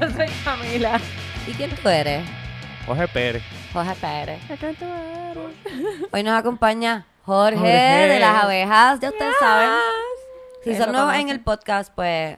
[0.00, 1.00] Yo soy Camila.
[1.46, 2.22] ¿Y quién tú eres?
[2.86, 3.42] Jorge Pérez.
[3.72, 4.40] Jorge Pérez.
[6.12, 7.72] Hoy nos acompaña Jorge, Jorge.
[7.72, 9.70] de las abejas, ya ustedes saben.
[10.64, 12.36] Si son nuevos en el podcast, pues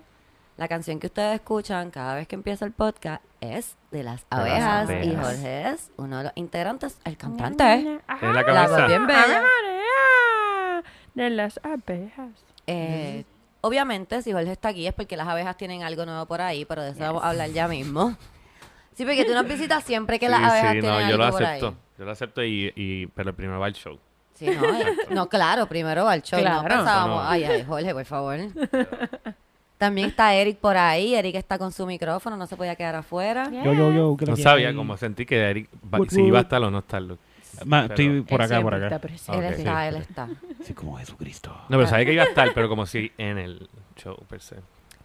[0.57, 4.41] la canción que ustedes escuchan cada vez que empieza el podcast es de las las
[4.41, 4.91] abejas.
[5.05, 5.15] Y.
[5.16, 7.75] Jorge es uno de los integrantes, el cantante.
[7.75, 8.33] Es la.
[8.33, 8.69] La cabeza.
[8.69, 9.20] voz bien bella.
[9.23, 10.84] Ave María,
[11.15, 12.30] De las abejas.
[12.66, 13.25] Eh,
[13.61, 16.83] obviamente, si Jorge está aquí es porque las abejas tienen algo nuevo por ahí, pero
[16.83, 18.16] de eso vamos a hablar ya mismo.
[18.95, 21.37] Sí, porque tú nos visitas siempre que las abejas sí, tienen no, yo lo algo
[21.39, 21.66] por acepto.
[21.69, 21.75] ahí.
[21.99, 23.99] Yo lo acepto y, y pero primero va el show.
[24.35, 26.39] Sí, no, eh, no, claro, primero va el show.
[26.41, 26.69] No Claro.
[26.69, 27.29] pensábamos, No.
[27.29, 28.39] ay, ay, Jorge, por favor.
[29.79, 31.15] También está Eric por ahí.
[31.15, 33.49] Eric está con su micrófono, no se podía quedar afuera.
[33.51, 34.16] Yo, yo, yo.
[34.16, 35.69] ¿qué No sabía cómo sentí que Eric
[36.09, 37.19] si iba a estar o no estarlo.
[37.65, 38.98] Ma, Pero- estoy por acá, por siempre está acá.
[39.01, 39.39] presente.
[39.39, 40.09] Él está, Sí, él sí.
[40.10, 40.29] está.
[40.63, 41.51] Así como Jesucristo.
[41.69, 44.57] No, pero sabía que iba a estar, pero como si en el show per se.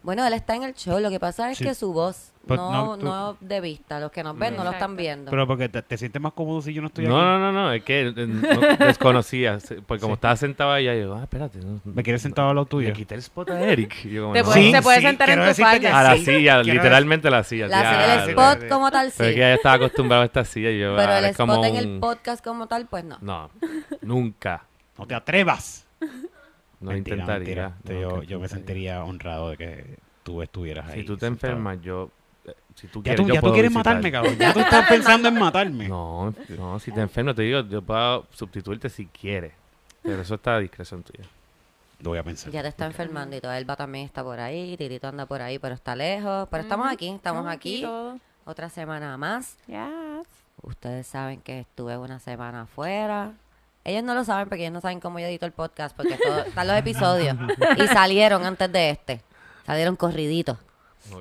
[0.04, 1.00] Bueno, él está en el show.
[1.00, 1.64] Lo que pasa es Sí.
[1.64, 4.02] que su voz Pues no, no, tú- no de vista.
[4.02, 5.32] Los que nos ven no lo están viendo.
[5.32, 7.26] Pero porque te, te sientes más cómodo si yo no estoy No, aquí.
[7.26, 9.60] no, no, no, es que eh, no, desconocía.
[9.88, 10.18] Porque como Sí.
[10.18, 11.60] estaba sentado allá, yo, ah, espérate.
[11.60, 12.90] no, ¿Me quieres sentado al lado tuyo?
[12.90, 13.96] Le quité el spot a Eric.
[14.04, 14.46] Y yo como, Te no.
[14.46, 16.00] puedes- Sí, se puede sí, sentar en tu falda.
[16.00, 16.26] A la sí.
[16.26, 17.68] silla, Quiero literalmente la silla.
[17.70, 18.24] La- diablo.
[18.26, 19.16] el spot como tal sí.
[19.20, 21.64] Pero es que ya estaba acostumbrado a esta silla y yo, pero ah, el spot
[21.64, 23.18] en el podcast como tal, pues no.
[23.22, 23.50] No,
[24.02, 24.64] nunca.
[24.98, 25.86] No te atrevas.
[26.84, 27.70] No Mentira, intentaría.
[27.70, 28.00] mentira.
[28.02, 31.02] Yo, yo me sentiría honrado de que tú estuvieras ahí.
[31.02, 32.10] Si tú te enfermas, yo...
[32.46, 33.86] eh, Si tú Ya quieres, tú, yo ya tú quieres visitar.
[33.96, 34.38] matarme, cabrón.
[34.38, 35.88] Ya tú estás pensando en matarme.
[35.88, 39.54] No, no, si te enfermas, te digo, yo puedo sustituirte si quieres.
[40.02, 41.24] Pero eso está a discreción tuya.
[42.02, 42.52] Lo voy a pensar.
[42.52, 43.54] Ya te está enfermando y todo.
[43.54, 44.76] Elba también está por ahí.
[44.76, 46.50] Tirito anda por ahí, pero está lejos.
[46.52, 47.86] Pero estamos aquí, estamos aquí.
[48.46, 49.58] Otra semana más.
[49.68, 50.28] Yes.
[50.62, 53.32] Ustedes saben que estuve una semana afuera.
[53.86, 56.40] Ellos no lo saben porque ellos no saben cómo yo edito el podcast porque todo-
[56.44, 57.36] están los episodios
[57.78, 59.22] y salieron antes de este.
[59.66, 60.58] Salieron corriditos.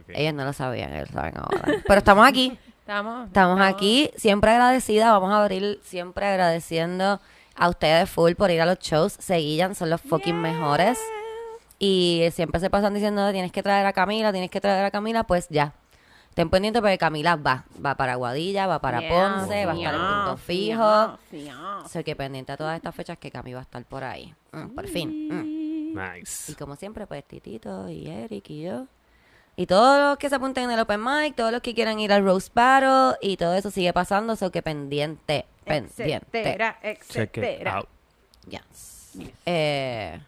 [0.08, 1.82] Ellos no lo sabían, ellos lo saben ahora.
[1.86, 5.12] Pero estamos aquí, Estamos, estamos aquí, siempre agradecida.
[5.12, 7.20] Vamos a abrir siempre agradeciendo
[7.56, 9.12] a ustedes full por ir a los shows.
[9.18, 10.98] Seguillan, son los fucking mejores.
[11.78, 15.24] Y siempre se pasan diciendo, tienes que traer a Camila, tienes que traer a Camila,
[15.24, 15.72] pues ya.
[16.32, 17.66] Estén pendientes porque Camila va.
[17.84, 21.18] Va para Guadilla, va para Yeah, Ponce, va a estar en yeah, punto fijo.
[21.30, 21.82] yeah, yeah.
[21.90, 24.34] Soy que pendiente a todas estas fechas que Cami va a estar por ahí.
[24.52, 25.28] Mm, por fin.
[25.28, 25.44] mm.
[25.44, 26.54] Y Nice.
[26.56, 28.86] como siempre, pues Titito y Eric y yo.
[29.56, 32.10] Y todos los que se apunten en el Open Mic, todos los que quieran ir
[32.14, 36.40] al Roast Battle y todo eso sigue pasando, so que pendiente, pendiente.
[36.40, 36.78] Etcétera,
[37.10, 37.76] Check it etcétera.
[37.76, 37.88] out.
[38.48, 39.18] Yes.
[39.44, 40.18] Eh,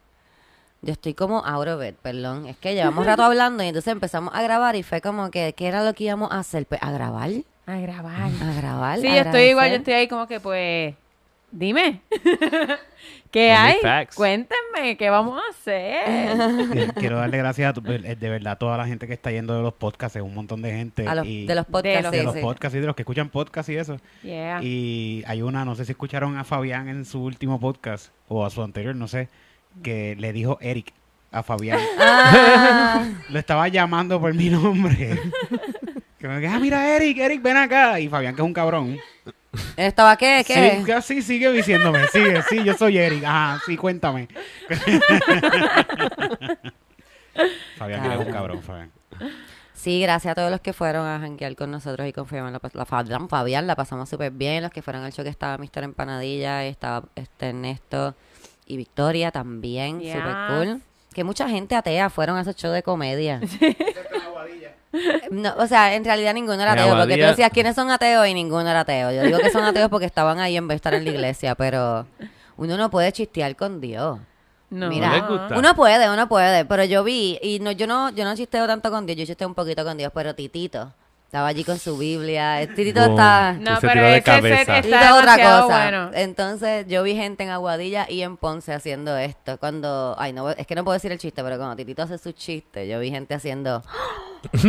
[0.84, 2.46] yo estoy como out of it, perdón.
[2.46, 5.66] Es que llevamos rato hablando y entonces empezamos a grabar y fue como que, ¿qué
[5.66, 6.66] era lo que íbamos a hacer?
[6.66, 7.30] Pues a grabar,
[7.66, 8.30] A grabar.
[8.42, 8.98] a grabar.
[9.00, 10.94] Sí, a yo estoy igual, yo estoy ahí como que pues,
[11.50, 12.00] dime,
[13.30, 13.76] ¿qué hay?
[13.82, 14.14] facts.
[14.16, 16.04] Cuéntenme, ¿qué vamos a hacer?
[16.74, 19.30] Eh, Quiero darle gracias a tu- eh, de verdad a toda la gente que está
[19.30, 21.06] yendo de los podcasts, es un montón de gente.
[21.06, 22.40] A los- y- de los podcasts, los- de sí, los sí.
[22.40, 23.98] podcasts y de los que escuchan podcasts y eso.
[24.22, 24.60] Yeah.
[24.62, 28.50] Y hay una, no sé si escucharon a Fabián en su último podcast o a
[28.50, 29.28] su anterior, no sé,
[29.82, 30.92] que le dijo Eric
[31.34, 31.80] a Fabián.
[31.98, 35.18] Ah, Lo estaba llamando por mi nombre.
[36.18, 37.98] que me diga, ah, mira Eric, Eric, ven acá.
[38.00, 38.98] Y Fabián, que es un cabrón.
[39.76, 40.44] ¿Estaba qué?
[40.46, 40.82] ¿Qué?
[40.84, 43.24] Sí, así sigue diciéndome, sigue, sí, yo soy Eric.
[43.24, 44.28] Ajá, sí, cuéntame.
[47.76, 48.90] Fabián, que es un cabrón, Fabián.
[49.74, 52.52] Sí, gracias a todos los que fueron a janguear con nosotros y con Fabián.
[52.52, 54.62] La, la Fabián, Fabián la pasamos súper bien.
[54.62, 55.84] Los que fueron al show que estaba Mr.
[55.84, 58.14] Empanadilla, y estaba este Ernesto
[58.66, 60.00] y Victoria también.
[60.00, 60.14] Yes.
[60.14, 60.82] Súper cool.
[61.14, 63.40] Que mucha gente atea fueron a esos shows de comedia.
[65.30, 67.90] No, o sea, en realidad ninguno era En ateo, porque tú Aguadilla- decías quiénes son
[67.90, 69.10] ateos y ninguno era ateo.
[69.10, 71.56] Yo digo que son ateos porque estaban ahí en vez de estar en la iglesia,
[71.56, 72.06] pero
[72.56, 74.20] uno no puede chistear con Dios.
[74.70, 74.88] No.
[74.88, 75.58] Mira, ¿No les gusta?
[75.58, 78.90] uno puede, uno puede, pero yo vi, y no, yo no, yo no chisteo tanto
[78.92, 80.92] con Dios, yo chisteo un poquito con Dios, pero Titito
[81.34, 83.10] estaba allí con su Biblia, el Titito Boom.
[83.10, 85.66] está, No, Se pero de ese set está otra cosa.
[85.66, 86.10] bueno.
[86.14, 90.64] Entonces yo vi gente en Aguadilla y en Ponce haciendo esto, cuando, ay no, es
[90.64, 93.34] que no puedo decir el chiste, pero cuando Titito hace su chiste, yo vi gente
[93.34, 93.82] haciendo,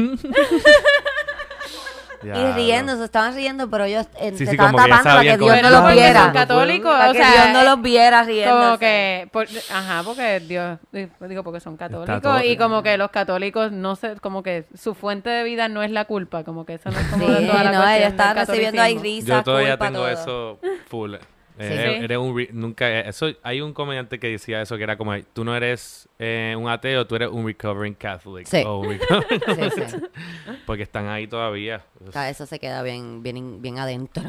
[2.25, 4.98] y riendo, se estaban riendo, pero ellos eh, Sí, se sí, estaban como que ya
[4.98, 7.18] tapando para que sabían Dios cómo no Pero los viera, son católicos, para o que
[7.19, 8.56] sea, Dios no los viera riendo.
[8.66, 13.12] como que, por- ajá, porque Dios, digo, porque son católicos todo- y como que los
[13.12, 16.75] católicos no sé, como que su fuente de vida no es la culpa, como que
[16.75, 19.04] eso no es como Sí, toda la no, cuestión ellos del estaban recibiendo ahí catolicismo.
[19.27, 20.10] risas, Yo todavía culpa, tengo todo.
[20.10, 21.16] eso full.
[21.57, 22.04] Eh, Sí.
[22.04, 25.56] eres un nunca eso hay un comediante que decía eso que era como tú no
[25.56, 28.62] eres eh, un ateo tú eres un recovering Catholic Sí.
[28.66, 29.98] o un recovering- Sí, sí.
[30.66, 34.24] porque están ahí todavía O sea, eso se queda bien, bien, bien adentro.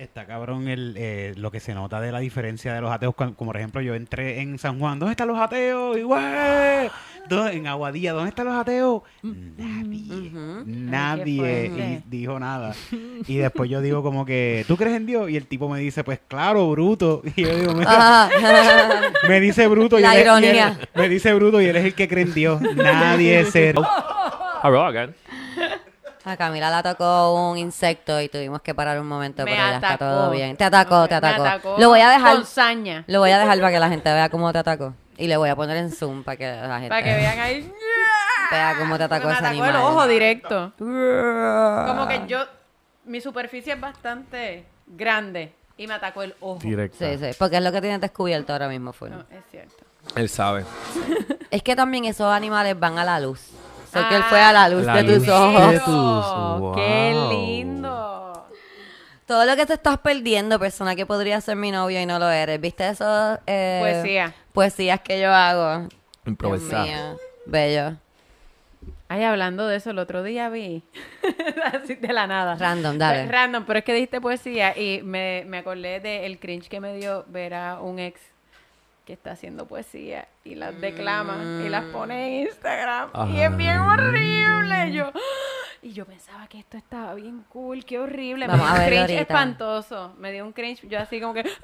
[0.00, 3.14] Está cabrón el, eh, lo que se nota de la diferencia de los ateos.
[3.14, 4.98] Como por ejemplo, yo entré en San Juan.
[4.98, 5.94] ¿Dónde están los ateos?
[7.28, 9.02] ¿Dó- en Aguadilla, ¿dónde están los ateos?
[9.22, 10.10] Nadie.
[10.10, 10.62] Ujú.
[10.66, 12.02] Nadie fuerte.
[12.06, 12.74] y dijo nada.
[13.26, 15.28] Y después yo digo como que, ¿tú crees en Dios?
[15.30, 17.22] Y el tipo me dice, pues claro, bruto.
[17.36, 18.30] Y yo digo, "Mira, Ajá.
[19.28, 20.78] me dice bruto y La él, es- y él- ironía.
[20.94, 22.62] me dice bruto y él es el que cree en Dios.
[22.62, 23.74] Nadie se...
[24.62, 25.14] Arrogan.
[26.24, 29.74] A Camila la tocó un insecto y tuvimos que parar un momento, Me pero ya
[29.76, 30.56] está todo bien.
[30.56, 31.42] Te atacó, te Me atacó.
[31.44, 33.04] atacó Lo voy a dejar, Con saña.
[33.06, 34.94] lo voy a dejar para que la gente vea cómo te atacó.
[35.16, 37.72] Y le voy a poner en zoom para que la gente Para que vean ahí.
[38.50, 39.70] vea cómo te atacó me ese atacó animal.
[39.70, 40.72] el ojo directo.
[40.78, 42.44] Como que yo.
[43.04, 45.54] Mi superficie es bastante grande.
[45.78, 46.58] Y me atacó el ojo.
[46.60, 46.98] Directo.
[46.98, 49.08] Sí, sí, porque es lo que tienes descubierto ahora mismo, full.
[49.10, 49.84] No, es cierto.
[50.14, 50.64] Él sabe.
[51.50, 53.40] Es que también esos animales van a la luz.
[53.90, 55.70] O sea, que él Ah, fue a la luz La de tus ojos.
[55.72, 58.46] de tus- Oh, ¡Qué lindo!
[59.26, 62.28] Todo lo que te estás perdiendo, persona que podría ser mi novio y no lo
[62.30, 62.60] eres.
[62.60, 64.34] ¿Viste esos eh, Poesía.
[64.52, 65.88] poesías que yo hago?
[66.26, 67.16] Improvisar.
[67.46, 67.96] bello.
[69.08, 70.84] Ay, hablando de eso, el otro día vi.
[71.72, 72.54] Así de la nada.
[72.54, 73.26] Random, dale.
[73.26, 77.24] Random, pero es que dijiste poesía y me, me acordé del cringe que me dio
[77.28, 78.20] ver a un ex
[79.04, 83.10] que está haciendo poesía y las declama y las pone en Instagram.
[83.34, 83.92] Y es bien Ah.
[83.92, 84.92] horrible.
[84.92, 85.12] Yo,
[85.82, 88.46] y yo pensaba que esto estaba bien cool, qué horrible.
[88.46, 89.20] Vamos me a dio un cringe ahorita.
[89.22, 90.14] espantoso.
[90.18, 91.44] Me dio un cringe, yo así como que.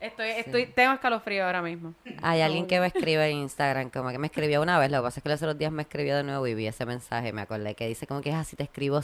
[0.00, 1.94] Estoy, estoy, tengo escalofrío ahora mismo.
[2.22, 5.02] Hay alguien que me escribe en Instagram, como que me escribió una vez, lo que
[5.04, 7.32] pasa es que los otros días me escribió de nuevo y vi ese mensaje y
[7.32, 8.98] me acordé que dice como que es así, te escribo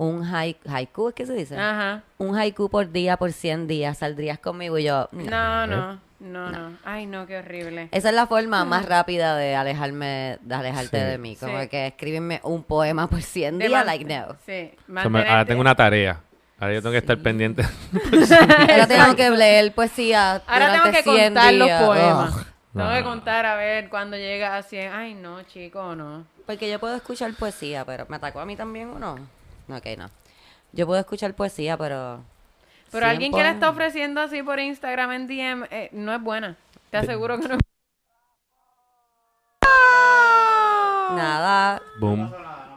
[0.00, 1.58] un hai- haiku, ¿es que se dice?
[1.58, 2.02] Ajá.
[2.16, 5.24] Un haiku por día, por 100 días, saldrías conmigo y yo, no.
[5.30, 6.78] No, no, no, no.
[6.86, 7.88] Ay, no, qué horrible.
[7.92, 11.04] Esa es la forma más rápida de alejarme, de alejarte Sí.
[11.04, 11.36] de mí.
[11.36, 11.68] Como Sí.
[11.68, 14.36] que escríbeme un poema por 100 De días, like no.
[14.46, 14.72] Sí.
[14.96, 16.18] Ahora tengo una tarea.
[16.58, 17.62] Ahora yo tengo que estar pendiente.
[18.70, 22.36] Ahora tengo que leer poesía Ahora tengo que 100 contar los poemas.
[22.36, 22.44] Ugh.
[22.74, 24.92] Tengo que contar a ver cuándo llega a 100.
[24.94, 26.24] Ay, no, chico, no.
[26.46, 29.16] Porque yo puedo escuchar poesía, pero ¿me atacó a mí también o no?
[29.72, 30.10] Ok, no.
[30.72, 32.22] Yo puedo escuchar poesía, pero...
[32.90, 36.20] Pero 100 alguien que la está ofreciendo así por Instagram en DM eh, no es
[36.20, 36.56] buena.
[36.90, 37.60] Te aseguro que no es
[41.14, 42.32] Nada, Boom.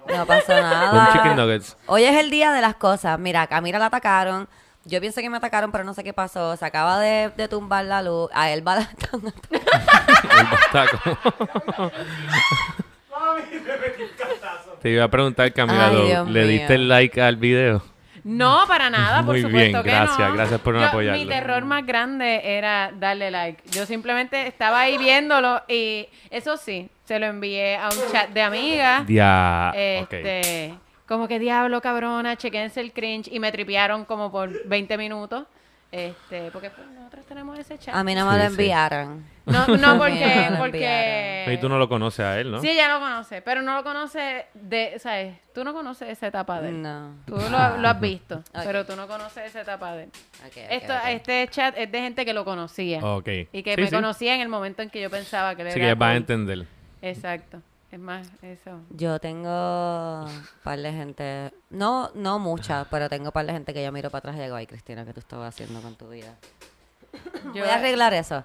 [0.08, 0.92] no pasó nada.
[0.92, 1.78] Boom chicken nuggets.
[1.86, 3.18] Hoy es el día de las cosas.
[3.20, 4.48] Mira, a Camila la atacaron.
[4.86, 6.58] Yo pienso que me atacaron, pero no sé qué pasó.
[6.58, 8.30] Se acaba de, de tumbar la luz.
[8.34, 9.22] A él va la están.
[14.84, 16.50] Te iba a preguntar, Camila, Ay, ¿lo- Dios ¿le mío.
[16.50, 17.82] diste el like al video?
[18.26, 20.34] No, para nada, por Muy supuesto bien, que gracias, no.
[20.36, 21.20] gracias por no Yo- apoyarlo.
[21.22, 23.64] Mi terror más grande era darle like.
[23.72, 28.42] Yo simplemente estaba ahí viéndolo y eso sí, se lo envié a un chat de
[28.42, 29.04] amigas.
[29.08, 29.72] Ya.
[29.76, 30.74] Este,
[31.08, 35.46] como que diablo, cabrona, chequense el cringe y me tripearon como por 20 minutos.
[35.94, 37.94] Este, porque pues, nosotros tenemos ese chat.
[37.94, 38.52] A mí no me Sí, lo sí.
[38.52, 39.24] enviaron.
[39.46, 42.60] No, no porque, lo porque Y tú no lo conoces a él, ¿no?
[42.62, 45.36] Sí, ella lo conoce, pero no lo conoce de, ¿sabes?
[45.54, 46.82] Tú no conoces esa etapa de él.
[46.82, 47.12] No.
[47.28, 50.10] Tú lo, lo has visto, pero tú no conoces esa etapa de él.
[50.44, 51.00] Ok, ok, Esto, ok.
[51.10, 53.00] Este chat es de gente que lo conocía.
[53.06, 53.28] Ok.
[53.52, 53.96] Y que Sí, me sí.
[53.96, 56.12] conocía en el momento en que yo pensaba que él Así era que vas a
[56.14, 56.18] cool.
[56.18, 56.66] entender.
[57.04, 57.62] Exacto.
[57.94, 58.82] Es más, eso.
[58.90, 63.72] Yo tengo un par de gente, no, no mucha, pero tengo un par de gente
[63.72, 66.10] que yo miro para atrás y digo, ay Cristina, ¿qué tú estabas haciendo con tu
[66.10, 66.36] vida?
[67.54, 68.44] Yo- Voy a arreglar eso.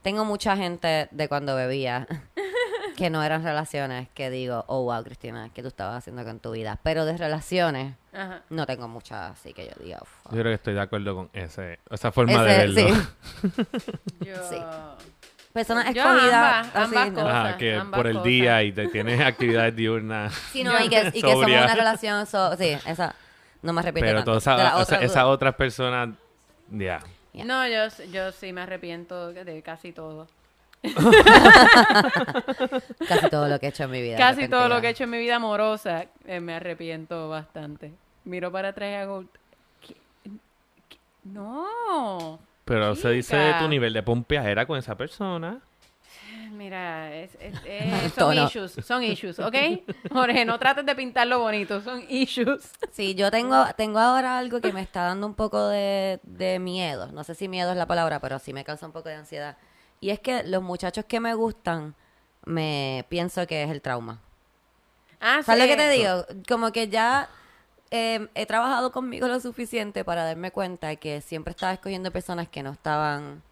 [0.00, 2.06] Tengo mucha gente de cuando bebía
[2.96, 6.52] que no eran relaciones que digo, oh wow Cristina, ¿qué tú estabas haciendo con tu
[6.52, 6.78] vida?
[6.82, 8.40] Pero de relaciones Ajá.
[8.48, 11.78] no tengo muchas, así que yo digo, Yo creo que estoy de acuerdo con ese,
[11.90, 12.80] esa forma de verlo.
[12.80, 13.52] sí.
[14.24, 14.34] Yo...
[14.48, 14.56] Sí.
[15.58, 17.34] Personas Yo escogidas, ambas, así, ambas cosas.
[17.34, 18.24] Ajá, que ambas por el cosas.
[18.28, 20.32] día y te tienes actividades diurnas.
[20.52, 23.16] Sí, no, y que, y que somos una relación, so- sí, esa,
[23.62, 26.10] no me arrepiento Pero todas esa- esas otras personas,
[26.70, 27.00] ya.
[27.34, 30.28] No, yo, yo sí me arrepiento de casi todo.
[33.08, 34.16] Casi todo lo que he hecho en mi vida.
[34.16, 37.92] Casi todo lo que he hecho en mi vida amorosa, eh, me arrepiento bastante.
[38.24, 39.24] Miro para atrás y hago...
[39.84, 39.96] ¿qué?
[40.88, 40.98] ¿Qué?
[41.24, 42.38] No.
[42.68, 45.60] Pero se dice tu nivel de pompeadera con esa persona.
[46.52, 49.54] Mira, es, es- es- son issues, son issues, ¿ok?
[50.12, 52.70] Jorge, no trates de pintarlo bonito, son issues.
[52.92, 57.10] Sí, yo tengo, tengo ahora algo que me está dando un poco de, de miedo.
[57.12, 59.56] No sé si miedo es la palabra, pero sí me causa un poco de ansiedad.
[60.00, 61.94] Y es que los muchachos que me gustan,
[62.44, 64.20] me pienso que es el trauma.
[65.20, 65.68] Ah, ¿Sabes sí.
[65.70, 66.24] lo que te digo?
[66.48, 67.28] Como que ya
[67.90, 72.62] eh, he trabajado conmigo lo suficiente para darme cuenta que siempre estaba escogiendo personas que
[72.62, 73.42] no estaban,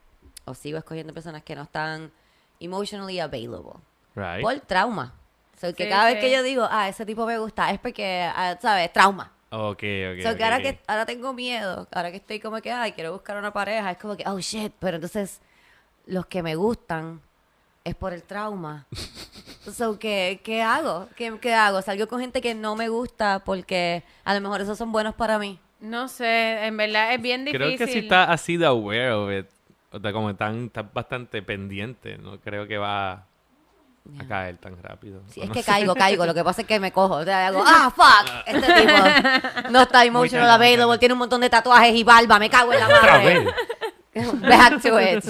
[0.45, 2.13] o sigo escogiendo personas que no están
[2.61, 3.81] emotionally available.
[4.15, 4.43] Right.
[4.43, 5.15] Por trauma.
[5.61, 8.23] So, que Sí, cada vez que yo digo, ah, ese tipo me gusta, es porque,
[8.35, 8.93] ah, ¿sabes?
[8.93, 9.33] Trauma.
[9.51, 10.23] Ok, ok.
[10.23, 13.13] So, ok, que ahora que ahora tengo miedo, ahora que estoy como que, ay, quiero
[13.13, 15.41] buscar una pareja, es como que, oh shit, pero entonces
[16.07, 17.23] los que me gustan
[17.85, 18.87] es por el trauma
[19.73, 21.09] So, ¿qué, ¿Qué hago?
[21.17, 21.83] ¿Qué, ¿Qué hago?
[21.83, 25.39] Salgo con gente que no me gusta porque a lo mejor esos son buenos para
[25.39, 25.59] mí.
[25.81, 27.67] No sé, en verdad es bien difícil.
[27.67, 29.47] Creo que si está así de aware of it,
[29.93, 35.21] o sea, como tan, tan bastante pendiente, no creo que va a caer tan rápido.
[35.29, 35.71] Sí, es no que sé.
[35.71, 36.27] caigo, caigo.
[36.27, 37.17] Lo que pasa es que me cojo.
[37.17, 38.31] O sea, hago, ah, fuck.
[38.47, 40.99] Este tipo no está emotional available.
[40.99, 42.39] Tiene un montón de tatuajes y barba.
[42.39, 43.47] Me cago en la madre.
[44.41, 45.25] Back to it.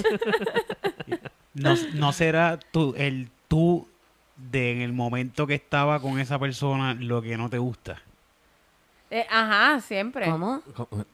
[1.55, 3.89] No, no será tú, el tú
[4.37, 7.97] de en el momento que estaba con esa persona lo que no te gusta.
[9.09, 10.27] Eh, ajá, siempre.
[10.29, 10.61] ¿Cómo?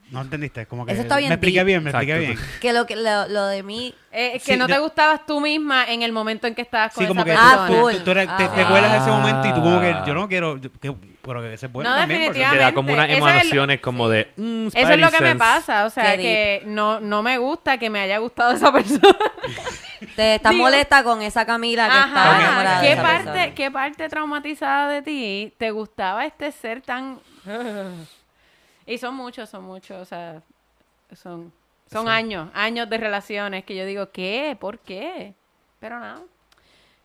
[0.09, 0.61] ¿No entendiste?
[0.61, 1.65] Es como que Eso está bien me expliqué deep.
[1.67, 2.39] bien, me expliqué bien.
[2.59, 3.93] Que lo, que, lo, lo de mí...
[4.11, 6.91] Eh, que Sí, no te de- gustabas tú misma en el momento en que estabas
[6.91, 7.81] con Sí, como esa que Ah, tú, persona.
[7.81, 8.03] tú- full.
[8.03, 8.65] tú eres- te, te Ah.
[8.65, 11.53] acuerdas de ese momento y tú como que yo no quiero, yo- que, pero que
[11.53, 12.25] ese es bueno No, también.
[12.25, 14.31] porque- Que da como unas Esa es emociones como de...
[14.37, 17.77] mm, Eso es lo que me pasa, o sea, Qué que no, no me gusta
[17.77, 19.01] que me haya gustado esa persona.
[20.15, 23.23] Te estás Digo- molesta con esa Camila que está Ajá, enamorada de ¿qué esa parte,
[23.25, 23.55] persona.
[23.55, 27.19] ¿qué parte traumatizada de ti te gustaba este ser tan...
[28.85, 30.41] y son muchos, son muchos, o sea,
[31.15, 31.51] son,
[31.91, 34.57] son años, años de relaciones que yo digo, ¿qué?
[34.59, 35.33] ¿Por qué?
[35.79, 36.21] Pero nada,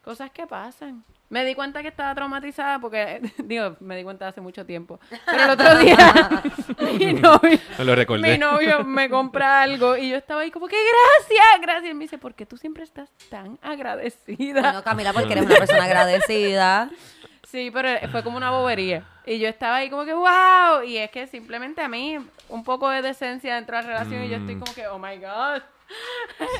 [0.04, 1.04] cosas que pasan.
[1.30, 4.98] Me di cuenta que estaba traumatizada porque, digo, me di cuenta hace mucho tiempo.
[5.26, 5.96] Pero el otro día,
[6.98, 8.32] mi novio, Me lo recordé.
[8.32, 11.84] mi novio me compra algo y yo estaba ahí como que gracias, gracias.
[11.84, 14.60] Y él me dice, ¿por qué tú siempre estás tan agradecida?
[14.62, 16.90] Bueno, Camila, porque eres una persona agradecida.
[17.46, 19.04] Sí, pero fue como una bobería.
[19.24, 20.82] Y yo estaba ahí como que, wow.
[20.86, 22.18] Y es que simplemente a mí,
[22.48, 24.60] un poco de decencia dentro de la relación y yo estoy Mm.
[24.60, 25.62] como que, oh my God.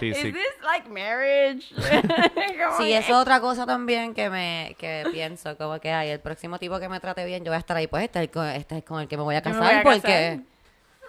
[0.01, 0.33] Sí, Is sí.
[0.33, 1.67] this like marriage?
[2.79, 6.59] Sí, eso es otra cosa también que me que pienso, como que hay el próximo
[6.59, 8.43] tipo que me trate bien, yo voy a estar ahí, pues este es el, co-
[8.45, 10.41] este es con el que me voy a casar, voy a porque...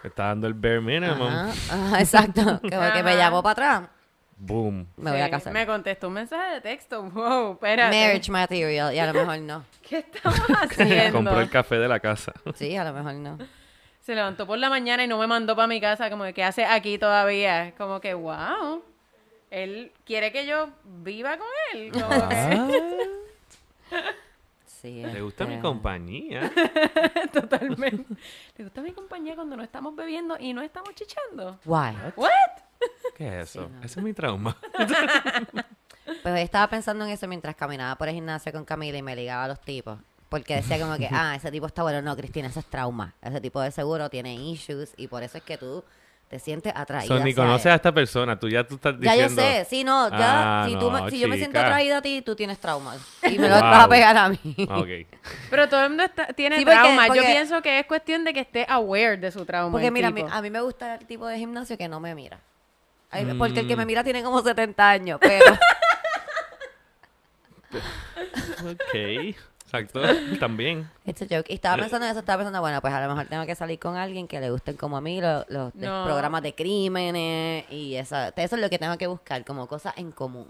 [0.04, 1.28] Me está dando el bare minimum.
[1.28, 3.90] Ajá, ajá, exacto, como que me llamó para atrás,
[4.38, 4.88] Boom.
[4.98, 5.52] me voy a casar.
[5.54, 7.04] Me contestó un mensaje de texto.
[7.04, 7.96] Wow, espérate.
[7.96, 9.66] Marriage material, y a lo mejor no.
[9.88, 11.18] ¿Qué estamos haciendo?
[11.18, 12.32] Compró el café de la casa.
[12.56, 13.38] Sí, a lo mejor no.
[14.10, 16.44] Se levantó por la mañana y no me mandó para mi casa, como que ¿qué
[16.44, 17.76] hace aquí todavía?
[17.78, 18.84] Como que, wow.
[19.52, 21.92] Él quiere que yo viva con él.
[21.92, 23.10] Como que-
[24.66, 26.52] Sí, ¿Te gusta este, mi compañía?
[27.34, 28.16] Totalmente.
[28.58, 31.60] ¿Le gusta mi compañía cuando no estamos bebiendo y no estamos chichando?
[31.66, 31.96] Why?
[32.16, 32.32] ¿What?
[33.16, 33.66] ¿Qué es eso?
[33.68, 33.84] Sí, no.
[33.86, 34.58] Ese es mi trauma.
[36.24, 39.44] Pues estaba pensando en eso mientras caminaba por el gimnasio con Camila y me ligaba
[39.44, 40.00] a los tipos.
[40.30, 42.02] Porque decía como que, ah, ese tipo está bueno.
[42.04, 43.14] No, Cristina, ese es trauma.
[43.22, 45.84] Ese tipo de seguro tiene issues y por eso es que tú
[46.28, 48.38] te sientes atraída So, ni conoces a esta persona.
[48.40, 49.42] Tú ya tú estás Ya diciendo...
[49.42, 52.02] yo sé, sí, no, ya, Ah, si, tú me- si yo me siento atraída a
[52.04, 53.00] ti, tú tienes traumas.
[53.24, 53.64] Y me lo Wow.
[53.64, 54.40] vas a pegar a mí.
[54.70, 54.88] Ah, Ok.
[55.50, 57.08] Pero todo el mundo está- tiene Sí, porque- trauma.
[57.08, 59.72] Yo pienso que es cuestión de que esté aware de su trauma.
[59.72, 60.28] Porque mira, a tipo.
[60.28, 62.40] mí, a mí me gusta el tipo de gimnasio que no me mira.
[63.10, 63.70] Ay, Porque el Mm.
[63.70, 65.44] que me mira tiene como 70 años, pero...
[68.70, 69.36] Ok.
[69.72, 70.02] Exacto.
[70.40, 70.90] También.
[71.06, 71.46] It's a joke.
[71.50, 73.78] Y estaba pensando en eso, estaba pensando, bueno, pues a lo mejor tengo que salir
[73.78, 76.06] con alguien que le gusten como a mí los, los de- No.
[76.06, 78.16] programas de crímenes y eso.
[78.36, 80.48] Eso es lo que tengo que buscar, como cosas en común.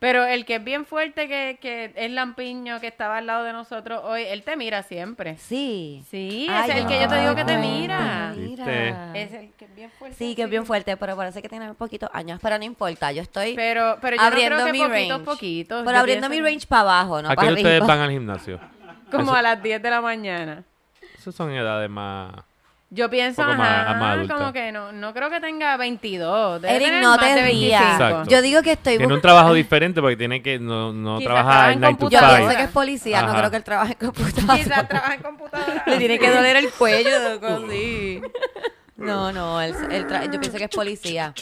[0.00, 3.52] Pero el que es bien fuerte, que, que es Lampiño, que estaba al lado de
[3.52, 5.36] nosotros hoy, él te mira siempre.
[5.38, 6.04] Sí.
[6.08, 8.32] Sí, Ay, es el que yo te digo que te mira.
[8.36, 9.10] mira.
[9.16, 10.16] Es el que es bien fuerte.
[10.16, 13.22] Sí, que es bien fuerte, pero parece que tiene poquitos años, pero no importa, yo
[13.22, 15.24] estoy Pero, pero yo abriendo no creo mi poquitos, range.
[15.24, 15.78] poquitos.
[15.84, 18.60] pero Yo abriendo mi range para abajo, no ¿A qué ustedes van al gimnasio?
[19.10, 20.62] Como Eso- a las 10 de la mañana.
[21.18, 22.34] Esas son edades más...
[22.90, 24.34] Yo pienso, Poco más- ajá, más adulta.
[24.34, 26.62] como que no, no creo que tenga 22.
[26.62, 27.80] Debe Eric, tener no más te de rías.
[27.82, 27.92] 25.
[28.04, 28.30] Exacto.
[28.30, 31.80] Yo digo que estoy Tiene un trabajo diferente porque tiene que no, no trabaja en
[31.80, 32.56] 9 to Yo pienso 5.
[32.56, 33.38] que es policía, no Ajá.
[33.38, 34.56] creo que él trabaje en computadora.
[34.56, 35.82] Quizás trabaja en computadora.
[35.86, 37.10] Le tiene que doler el cuello,
[37.42, 38.22] así.
[38.96, 41.34] No, no, él, él tra- yo pienso que es policía.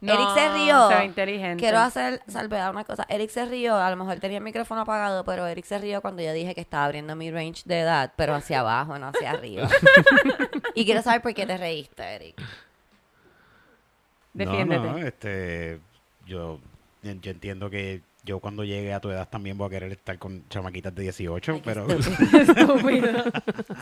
[0.00, 0.88] No, Eric se rió.
[0.88, 1.62] se ve inteligente.
[1.62, 3.04] Quiero hacer salvedad una cosa.
[3.08, 6.22] Eric se rió, a lo mejor tenía el micrófono apagado, pero Eric se rió cuando
[6.22, 9.68] yo dije que estaba abriendo mi range de edad, pero hacia abajo, no hacia arriba.
[10.74, 12.42] y quiero saber por qué te reíste, Eric.
[14.32, 14.82] Defiéndete.
[14.82, 15.80] No, no, este,
[16.26, 16.60] yo,
[17.02, 20.46] yo entiendo que yo cuando llegue a tu edad también voy a querer estar con
[20.48, 23.24] chamaquitas de 18, Ay, qué pero Estúpido.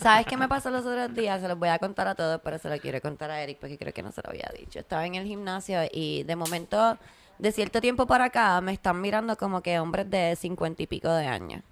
[0.01, 1.41] ¿Sabes qué me pasó los otros días?
[1.41, 3.79] Se los voy a contar a todos, pero se lo quiero contar a Eric porque
[3.79, 4.79] creo que no se lo había dicho.
[4.79, 6.99] Estaba en el gimnasio y de momento,
[7.39, 11.11] de cierto tiempo para acá, me están mirando como que hombres de cincuenta y pico
[11.11, 11.63] de años.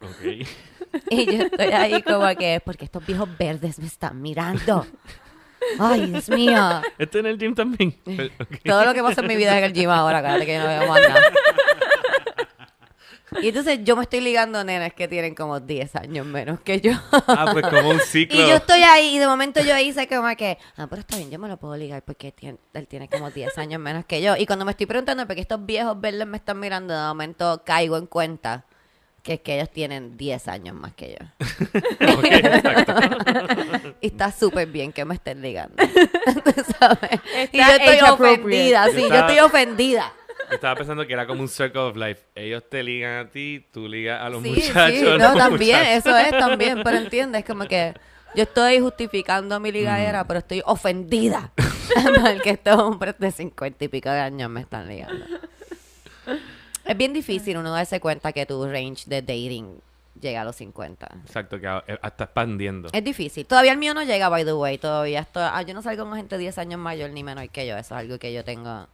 [0.00, 0.46] Ok.
[1.10, 4.86] Y yo estoy ahí como que, porque estos viejos verdes me están mirando.
[5.78, 6.80] Ay, Dios mío.
[6.98, 7.94] ¿Este en el gym también?
[8.64, 10.66] Todo lo que pasa en mi vida es en el gym ahora, cállate que no
[10.66, 11.20] veo más nada.
[13.42, 16.92] Y entonces yo me estoy ligando nenas que tienen como 10 años menos que yo.
[17.26, 18.42] Ah, pues como un ciclo.
[18.42, 21.30] Y yo estoy ahí y de momento yo hice como que, ah, pero está bien,
[21.30, 24.36] yo me lo puedo ligar porque tiene- él tiene como 10 años menos que yo.
[24.36, 27.62] Y cuando me estoy preguntando por qué estos viejos verdes me están mirando, de momento
[27.64, 28.64] caigo en cuenta
[29.22, 31.26] que es que ellos tienen 10 años más que yo.
[34.00, 35.82] Y está súper bien que me estén ligando.
[35.82, 40.12] Y yo Está estoy ofendida, sí, yo estoy ofendida.
[40.50, 42.22] Estaba pensando que era como un circle of life.
[42.34, 44.98] Ellos te ligan a ti, tú ligas a los Sí, muchachos.
[44.98, 46.06] sí, no, también, muchachos.
[46.06, 47.94] eso es también, pero entiendes, como que
[48.34, 50.26] yo estoy justificando mi ligadera, Mm.
[50.26, 51.52] pero estoy ofendida
[52.22, 55.24] porque estos hombres de cincuenta y pico de años me están ligando.
[56.84, 59.80] Es bien difícil uno darse cuenta que tu range de dating
[60.20, 61.06] llega a los 50.
[61.26, 62.88] Exacto, que eh, está expandiendo.
[62.92, 63.46] Es difícil.
[63.46, 64.78] Todavía el mío no llega, by the way.
[64.78, 67.76] Todavía estoy, ah, yo no salgo con gente 10 años mayor ni menor que yo.
[67.76, 68.88] Eso es algo que yo tengo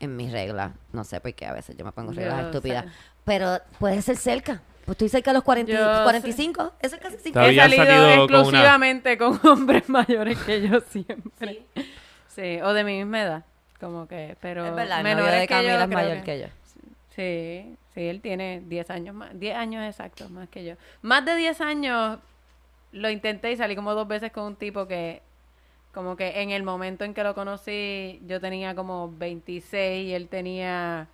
[0.00, 0.72] en mis reglas.
[0.92, 2.84] No sé por qué a veces yo me pongo reglas Yo estúpidas.
[2.86, 2.90] sé.
[3.24, 4.60] Pero puede ser cerca.
[4.86, 6.02] Pues estoy cerca de los 40, Yo sé.
[6.02, 6.72] 45.
[6.80, 7.48] Eso es casi 50.
[7.48, 11.62] Está He salido salido con una- exclusivamente con, hombres mayores que yo siempre.
[12.34, 12.58] Sí.
[12.62, 13.44] o de mi misma edad.
[13.78, 16.46] Como que, pero Es verdad, menores de que yo, Camila es mayor que yo.
[17.16, 20.74] Sí, sí, él tiene 10 años más, 10 años exactos más que yo.
[21.02, 22.18] Más de 10 años
[22.92, 25.22] lo intenté y salí como dos veces con un tipo que
[25.92, 30.28] como que en el momento en que lo conocí yo tenía como 26 y él
[30.28, 31.08] tenía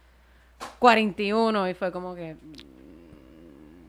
[0.78, 2.36] 41 y fue como que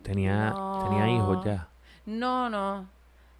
[0.03, 0.87] Tenía, No.
[0.89, 1.67] tenía hijos ya.
[2.05, 2.87] no, no.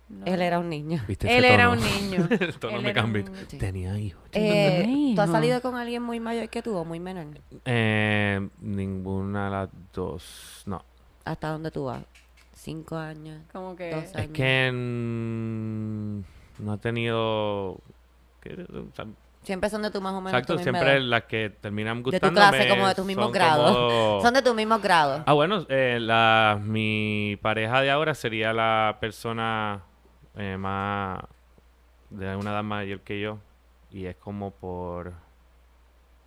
[0.10, 0.26] no.
[0.26, 1.02] Él era un niño.
[1.08, 2.28] ¿Viste Él era un niño.
[2.40, 3.24] El tono Él me era cambió.
[3.24, 3.46] un niño.
[3.60, 4.22] Tenía hijos.
[4.34, 7.28] Eh, ¿Tú has salido con alguien muy mayor que tú o muy menor?
[7.66, 10.64] Eh, ninguna de las dos.
[10.66, 10.84] No.
[11.24, 12.04] ¿Hasta dónde tú vas?
[12.54, 13.42] ¿Cinco años?
[13.54, 14.32] Como que Dos Es años.
[14.34, 16.20] que mm,
[16.60, 17.78] no he tenido.
[18.42, 19.06] que- o sea,
[19.44, 21.02] Siempre son de tu más o menos exacto, siempre edad.
[21.02, 23.76] las que terminan De tu clase, como de tus mismos grados.
[23.78, 25.24] como- Son de tu mismo grado.
[25.26, 29.84] Ah, bueno, eh, la, mi pareja de ahora sería la persona
[30.36, 31.20] eh, más
[32.10, 33.40] de una edad mayor que yo.
[33.90, 35.14] Y es como por.
[36.26, 36.27] ¿Sabes?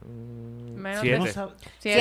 [0.00, 1.24] Menos siete.
[1.24, 1.54] de- Siete.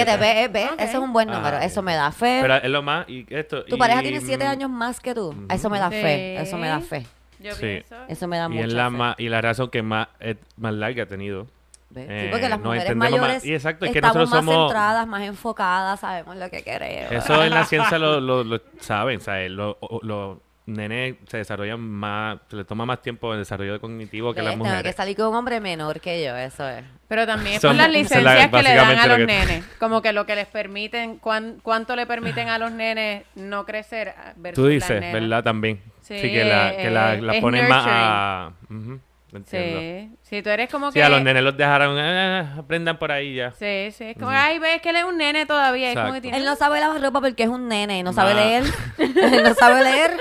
[0.05, 0.73] Siete, ve, ve, Ok.
[0.79, 1.57] ese es un buen Ah, número.
[1.57, 1.63] ok.
[1.63, 2.39] Eso me da fe.
[2.41, 3.07] Pero es lo más.
[3.09, 5.35] Y esto, tu y, pareja tiene siete mm, años más que tú.
[5.49, 6.39] Eso me da fe.
[6.41, 7.05] Eso me da fe.
[7.39, 7.61] Yo Sí.
[7.61, 7.95] pienso.
[8.07, 8.97] Eso me da Y mucha es la, fe.
[8.97, 11.47] más, y la razón que más, es más larga ha tenido.
[11.89, 12.05] ¿Ves?
[12.09, 13.21] Eh, sí, porque las nos mujeres entendemos más.
[13.21, 16.61] mayores Y exacto, es que estamos nosotros más somos- centradas, más enfocadas, sabemos lo que
[16.63, 17.11] queremos.
[17.13, 19.49] Eso en la ciencia lo, lo, lo saben, ¿sabes?
[19.51, 24.33] Lo- o- Los nenes se desarrollan más, se les toma más tiempo el desarrollo cognitivo
[24.33, 24.45] que ¿Ves?
[24.45, 24.95] las Tengo que mujeres.
[24.95, 26.83] salir con un hombre menor que yo, eso es.
[27.07, 29.07] Pero también es Son- por las esa es licencias la- que le dan a básicamente
[29.09, 29.65] los lo que- nenes.
[29.79, 34.13] Como que lo que les permiten, cuán- cuánto le permiten a los nenes no crecer
[34.17, 35.13] ah, versus Tú las dices, nenas.
[35.13, 35.43] ¿verdad?
[35.43, 35.81] También.
[36.01, 38.51] Sí, Sí, que la, que la, eh, la es ponen más a...
[38.69, 38.99] Ujú,
[39.33, 39.79] entiendo.
[39.79, 40.17] Sí.
[40.21, 41.03] Si tú eres como Sí, que...
[41.03, 43.51] a los nenes los dejaron, "Ah, aprendan por ahí ya.
[43.51, 44.05] Sí, sí.
[44.05, 45.89] Es como, ay, ves que él es un nene todavía.
[45.89, 46.21] Es como que Exacto.
[46.23, 46.37] tiene...
[46.39, 48.39] Él no sabe lavar ropa porque es un nene y no sabe Nah.
[48.41, 48.63] leer.
[49.43, 50.11] No sabe leer.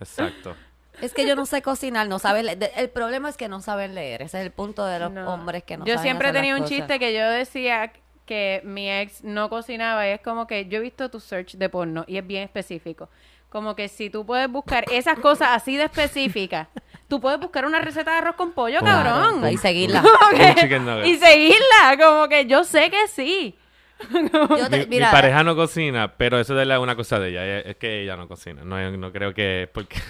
[0.00, 0.54] Exacto.
[1.00, 2.72] Es que yo no sé cocinar, no sabe leer.
[2.76, 4.22] El problema es que no saben leer.
[4.22, 5.32] Ese es el punto de los No.
[5.32, 6.76] hombres que no Yo saben siempre hacer tenía un cosas.
[6.76, 7.92] chiste que yo decía
[8.26, 11.68] que mi ex no cocinaba y es como que yo he visto tu search de
[11.68, 13.08] porno y es bien específico.
[13.48, 16.66] Como que si tú puedes buscar esas cosas así de específicas,
[17.08, 19.08] tú puedes buscar una receta de arroz con pollo, Claro.
[19.08, 19.48] cabrón.
[19.50, 20.02] Y seguirla.
[20.36, 23.56] Que- y seguirla, como que yo sé que sí.
[24.58, 27.30] Yo te- Mi, mi mira, pareja no cocina, pero eso es la- una cosa de
[27.30, 27.58] ella.
[27.60, 28.62] Es que ella no cocina.
[28.64, 29.98] No, no creo que es porque...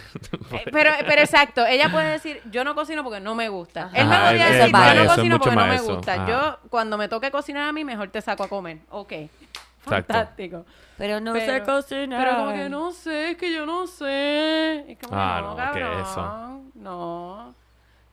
[0.51, 3.85] Eh, Pero, pero exacto, ella puede decir, yo no cocino porque no me gusta.
[3.85, 3.97] Ajá.
[3.99, 5.69] Él me Ajá, podría es- decir, yo no eso es cocino mucho porque no más
[5.69, 5.95] me eso.
[5.97, 6.15] gusta.
[6.15, 6.27] Ajá.
[6.29, 8.79] Yo, cuando me toque cocinar a mí, mejor te saco a comer.
[8.91, 9.13] Ok.
[9.13, 10.13] Exacto.
[10.13, 10.67] Fantástico.
[10.99, 12.25] pero no Pero- sé cocinar.
[12.27, 14.85] Pero como que no sé, es que yo no sé.
[14.93, 16.01] Es como, Ah, no, no, ¿qué cabrón.
[16.03, 16.63] es eso?
[16.75, 17.55] No.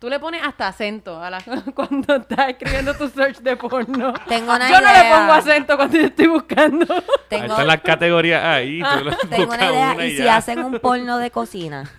[0.05, 1.39] Tú le pones hasta acento a la,
[1.73, 4.13] cuando estás escribiendo tu search de porno.
[4.27, 6.85] Tengo una yo no le pongo acento cuando yo estoy buscando.
[6.95, 8.81] Ahí Tengo, están las categorías ahí.
[8.83, 9.91] Tú lo tengo una idea.
[9.95, 11.89] una ¿Y y si hacen un porno de cocina?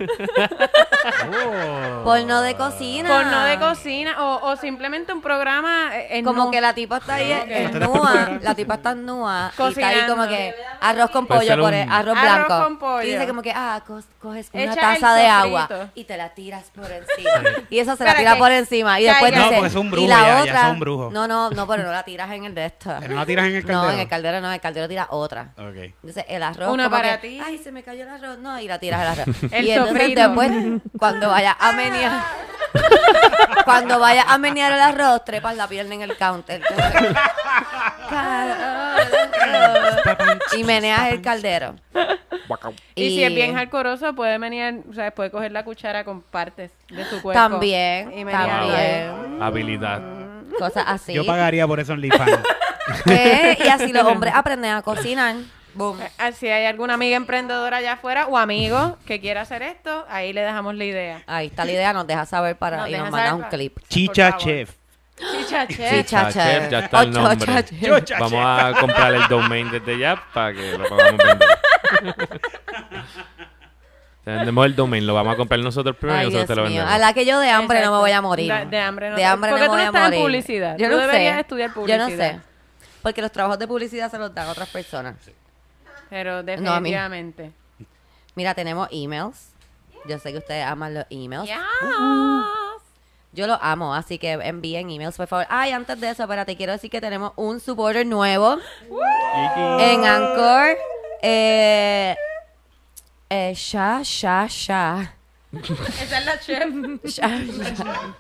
[1.45, 2.05] Oh.
[2.05, 3.09] Porno de cocina.
[3.09, 6.51] Porno de cocina o, o simplemente un programa eh, en Como nu.
[6.53, 7.45] que la tipa está ahí Ok.
[7.49, 10.17] en nua, la tipa está en nua y está ahí Cocinando.
[10.17, 12.65] como que arroz con Puede pollo, por el- arroz Arroz blanco.
[12.65, 13.03] con pollo.
[13.09, 15.75] Y dice como que, ah, co- coges una Echa taza de sofrito.
[15.75, 17.65] agua y te la tiras por encima.
[17.69, 19.91] Y esa se la tira que por encima y después dice, No, porque es un
[19.91, 21.13] brujo y la ya, ya son brujos.
[21.13, 23.01] no, no, no, pero no la tiras en el de esto.
[23.01, 23.93] ¿No la tiras en el No, caldero?
[23.93, 25.53] en el caldero no, el caldero tira otra.
[25.57, 25.77] Ok.
[25.77, 27.41] Entonces el arroz Una para que, ti.
[27.45, 29.37] ay, se me cayó el arroz, no, y la tiras el arroz.
[29.53, 30.21] El y entonces sofrito.
[30.21, 30.51] después,
[30.99, 32.23] cuando vaya a menear,
[33.65, 36.63] cuando vaya a menear el arroz, trepas la pierna en el counter.
[40.57, 41.75] y meneas el caldero.
[42.95, 46.73] Y, si es bien jalcoroso, puede venir, o sea, puede coger la cuchara con partes
[46.89, 47.41] de su cuerpo.
[47.41, 49.43] También, Y menearlo también.
[49.43, 50.01] Habilidad.
[50.59, 51.13] Cosas así.
[51.13, 52.39] Yo pagaría por eso en OnlyFans.
[53.11, 55.35] Eh, y así los hombres aprenden a cocinar.
[55.75, 56.01] Boom.
[56.01, 60.07] Eh, ah, Si hay alguna amiga emprendedora allá afuera o amigo que quiera hacer esto,
[60.09, 61.23] ahí le dejamos la idea.
[61.27, 63.43] Ahí está la idea, nos deja saber para Nos y nos deja manda saber un
[63.43, 63.79] pa- clip.
[63.89, 64.45] Chicha favor.
[64.45, 64.71] Chef.
[65.17, 66.07] Chicha Chef.
[66.07, 67.53] Chicha Chef, ya está el Ocho, nombre.
[67.59, 67.81] ocho, Chef.
[67.89, 71.49] Chocha Vamos a comprar el domain desde ya para que lo podamos vender.
[74.27, 76.63] Tenemos el domain, lo vamos a comprar nosotros primero Ay, y nosotros Dios te lo
[76.69, 76.81] mío.
[76.81, 76.95] vendemos.
[76.95, 78.53] A la que yo de hambre no me voy a morir.
[78.53, 79.17] De, de hambre no.
[79.17, 80.19] De hambre Porque no tú me no voy a estás morir.
[80.19, 80.77] en publicidad.
[80.79, 81.41] Yo tú no deberías sé.
[81.41, 82.09] estudiar Yo publicidad.
[82.09, 82.41] no sé.
[83.03, 85.15] Porque los trabajos de publicidad se los dan otras personas.
[86.11, 86.43] Pero No, a
[86.81, 86.91] mí.
[86.91, 87.53] definitivamente.
[88.35, 89.51] Mira, tenemos emails.
[90.09, 91.47] Yo sé que ustedes aman los emails.
[91.49, 91.57] Yes.
[93.33, 95.47] Yo los amo, así que envíen emails, por favor.
[95.51, 98.59] Ay, antes de eso, espérate, quiero decir que tenemos un supporter nuevo
[99.79, 100.77] en Anchor.
[101.23, 102.17] Eh,
[103.31, 105.15] eh, Sha, Sha, Sha.
[105.53, 106.69] Esa es la chef.
[107.05, 107.29] Sha,
[107.75, 108.17] Sha.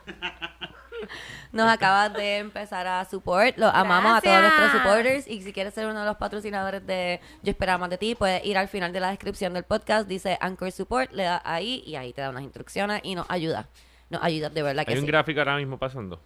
[1.52, 3.56] Nos acabas de empezar a support.
[3.56, 4.60] Los amamos a todos Gracias.
[4.60, 5.28] nuestros supporters.
[5.28, 8.44] Y si quieres ser uno de los patrocinadores de Yo Esperaba Más de Ti, puedes
[8.44, 10.08] ir al final de la descripción del podcast.
[10.08, 13.68] Dice Anchor Support, le das ahí y ahí te da unas instrucciones y nos ayuda.
[14.10, 15.06] Nos ayuda de verdad que Hay un sí.
[15.10, 16.20] gráfico ahora mismo pasando.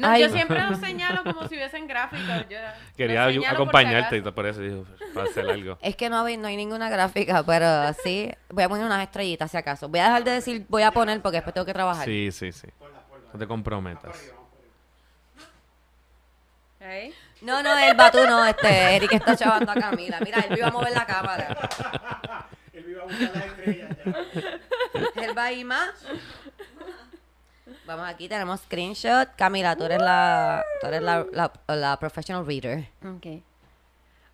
[0.00, 0.22] No, Ay.
[0.22, 2.48] yo siempre los señalo como si hubiesen gráficos.
[2.48, 2.56] Yo
[2.96, 4.34] Quería por acompañarte y acaso.
[4.34, 5.78] por eso dijo, para hacer algo.
[5.82, 8.30] Es que no hay, no hay ninguna gráfica, pero sí.
[8.48, 9.88] Voy a poner unas estrellitas si acaso.
[9.90, 12.06] Voy a dejar de decir voy a poner porque después tengo que trabajar.
[12.06, 12.68] Sí, sí, sí.
[13.32, 14.32] No te comprometas.
[16.80, 17.12] ¿Eh?
[17.42, 20.18] No, no, el batú no, este, Eric está chavando a Camila.
[20.24, 21.58] Mira, él iba a mover la cámara.
[22.72, 25.22] Él iba a buscar las estrellas ya.
[25.22, 25.90] Él va a ir más.
[27.90, 29.34] Vamos aquí, tenemos screenshot.
[29.34, 32.86] Camila, tú eres la, tú eres la, la, la professional reader.
[33.04, 33.42] Ok.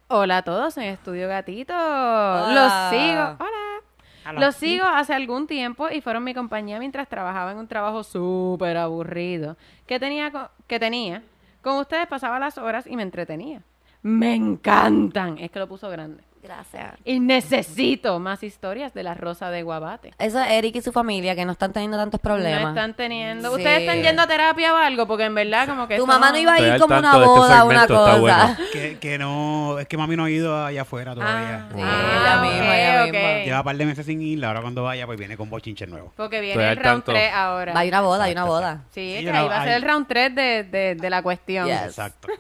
[0.09, 1.73] Hola a todos en Estudio Gatito.
[1.73, 2.53] Hola.
[2.53, 3.47] Los sigo.
[3.47, 4.39] Hola.
[4.39, 8.77] Los sigo hace algún tiempo y fueron mi compañía mientras trabajaba en un trabajo súper
[8.77, 11.23] aburrido que tenía, que tenía.
[11.63, 13.63] Con ustedes pasaba las horas y me entretenía.
[14.03, 15.39] Me encantan.
[15.39, 16.23] Es que lo puso grande.
[16.47, 16.95] Gracias.
[17.05, 20.15] Y necesito más historias de la Rosa de Guabate.
[20.19, 22.63] Eso es Eric y su familia que no están teniendo tantos problemas.
[22.63, 23.49] No están teniendo.
[23.51, 23.57] Sí.
[23.57, 25.97] Ustedes están yendo a terapia o algo, porque en verdad, como que.
[25.97, 28.47] Tu mamá no iba a ir como una este boda, una segmento, está cosa.
[28.47, 28.57] bueno.
[28.73, 31.67] Que, que no, es que mami no ha ido allá afuera todavía.
[31.67, 33.13] Ah, Sí, ah, ok, misma, ella ok.
[33.13, 33.29] misma.
[33.45, 36.13] Lleva un par de meses sin ir, ahora cuando vaya pues viene con bochinche nuevo.
[36.17, 37.13] Porque Estoy viene el round tanto.
[37.13, 37.73] 3 ahora.
[37.77, 38.85] Hay una boda, hay una boda.
[38.93, 41.67] Sí, Sí, que ahí va a ser el round 3 de, de, de la cuestión.
[41.67, 41.83] Yes.
[41.83, 42.29] Exacto.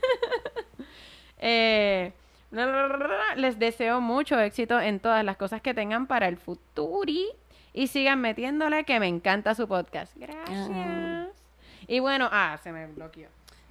[1.38, 2.12] Eh,
[3.36, 7.26] les deseo mucho éxito en todas las cosas que tengan para el futuri
[7.72, 10.16] y sigan metiéndole que me encanta su podcast.
[10.16, 11.28] Gracias.
[11.86, 13.28] Y bueno, ah, se me bloqueó.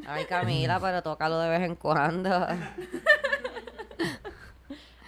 [0.08, 2.30] Ay, Camila, pero tócalo de vez en cuando.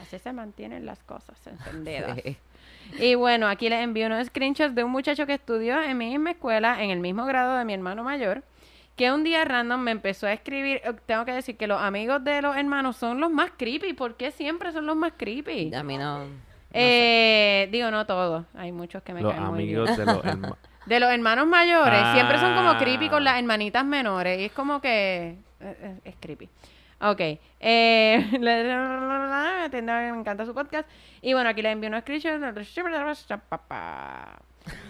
[0.01, 2.17] Así se mantienen las cosas encendidas.
[2.23, 2.37] Sí.
[2.99, 6.31] Y bueno, aquí les envío unos screenshots de un muchacho que estudió en mi misma
[6.31, 8.43] escuela, en el mismo grado de mi hermano mayor,
[8.97, 10.81] que un día random me empezó a escribir.
[10.83, 13.93] eh, Tengo que decir que los amigos de los hermanos son los más creepy.
[13.93, 15.73] ¿Por qué siempre son los más creepy?
[15.73, 16.25] A mí no.
[16.73, 18.45] Eh, digo, no todos.
[18.55, 19.79] Hay muchos que me Los caen muy bien.
[19.79, 20.57] amigos de los hermanos.
[20.85, 22.77] De los hermanos mayores, siempre son como Ah.
[22.77, 24.39] creepy con las hermanitas menores.
[24.39, 25.37] Y es como que.
[25.59, 26.49] eh, eh, es creepy.
[26.99, 27.19] Ok.
[27.59, 30.89] Eh, me encanta su podcast.
[31.21, 32.41] Y bueno, aquí le envío unos screenshots.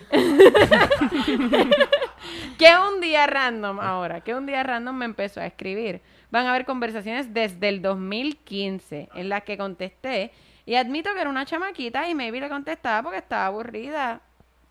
[2.57, 6.01] que un día random ahora, que un día random me empezó a escribir.
[6.31, 10.31] Van a haber conversaciones desde el 2015 en las que contesté.
[10.65, 14.21] Y admito que era una chamaquita y maybe le contestaba porque estaba aburrida.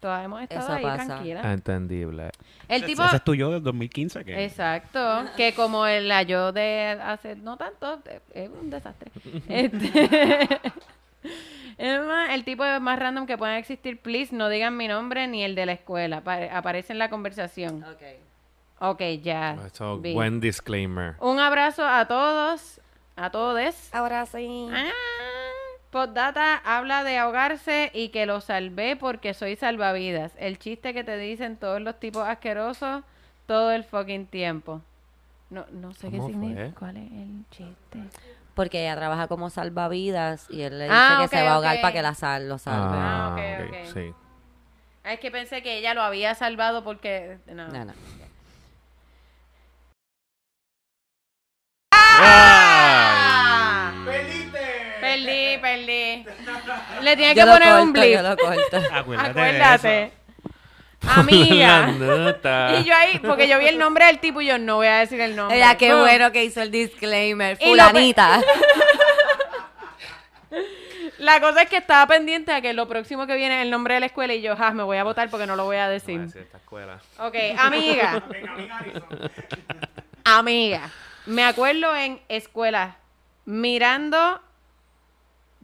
[0.00, 1.06] Todas hemos estado Eso ahí pasa.
[1.06, 1.44] tranquilas.
[1.46, 2.30] Entendible.
[2.68, 3.02] El tipo...
[3.02, 4.24] Ese es tuyo del 2015.
[4.24, 4.44] Que...
[4.44, 8.02] Exacto, que como el la yo de hace no tanto,
[8.34, 9.10] es un desastre.
[9.48, 10.60] Este,
[11.78, 15.26] es más, el tipo de más random que pueden existir, please, no digan mi nombre
[15.26, 17.84] ni el de la escuela, apare- aparece en la conversación.
[18.78, 19.56] Ok, ya.
[19.66, 21.14] Eso, buen disclaimer.
[21.20, 22.80] Un abrazo a todos,
[23.16, 23.74] a todos.
[23.94, 24.68] Ahora sí.
[24.70, 24.90] Ah,
[25.90, 30.32] Postdata habla de ahogarse y que lo salvé porque soy salvavidas.
[30.38, 33.02] El chiste que te dicen todos los tipos asquerosos
[33.46, 34.82] todo el fucking tiempo.
[35.48, 36.72] No, no sé qué ¿Cómo significa.
[36.78, 37.98] ¿Cuál es el chiste?
[38.56, 41.80] Porque ella trabaja como salvavidas y él le dice Ah, que se va a ahogar
[41.82, 42.96] para que la sal lo salve.
[42.98, 43.94] Ah, Ah, ok, ok, ok.
[43.94, 44.14] sí.
[45.04, 47.36] Ah, es que pensé que ella lo había salvado porque...
[47.46, 47.68] No.
[47.68, 47.92] No, no.
[52.56, 53.92] ¡Ah!
[55.00, 56.26] Perdí, perdí.
[57.02, 58.12] Le tiene que Yo poner un blip.
[58.14, 58.76] yo lo corto.
[58.92, 60.12] Acuérdate, de Acuérdate.
[61.14, 61.88] Amiga.
[62.80, 64.98] Y yo ahí, porque yo vi el nombre del tipo y yo no voy a
[64.98, 65.56] decir el nombre.
[65.56, 66.00] Ella, qué Oh.
[66.00, 67.56] bueno que hizo el disclaimer.
[67.58, 68.40] Fulanita.
[71.18, 73.94] La cosa es que estaba pendiente a que lo próximo que viene es el nombre
[73.94, 75.86] de la escuela y yo, ja, me voy a votar porque no lo voy a
[75.86, 76.20] Voy a decir.
[76.20, 76.98] decir esta escuela.
[77.18, 78.22] Ok, amiga.
[80.24, 80.90] amiga.
[81.24, 82.96] Me acuerdo en escuela,
[83.46, 84.40] mirando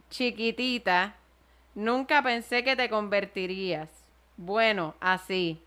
[0.09, 1.15] chiquitita,
[1.75, 3.89] nunca pensé que te convertirías.
[4.37, 5.59] Bueno, así.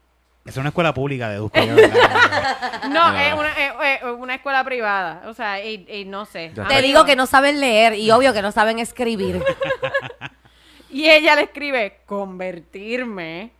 [0.44, 1.74] Es una escuela pública de educación.
[1.76, 2.88] ¿verdad?
[2.90, 5.22] No, es una, es- es una escuela privada.
[5.26, 6.52] O sea, y, y no sé.
[6.54, 6.80] Te Amigo.
[6.82, 9.42] digo que no saben leer y obvio que no saben escribir.
[10.88, 13.50] Y ella le escribe, convertirme.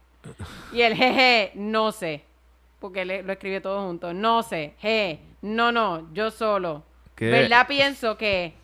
[0.73, 2.23] Y el jeje, no sé.
[2.81, 4.15] Porque le- lo escribe todo junto.
[4.15, 6.83] No sé, je, no, no, yo solo.
[7.15, 7.29] ¿Qué?
[7.31, 7.67] ¿Verdad?
[7.67, 8.55] Pienso que,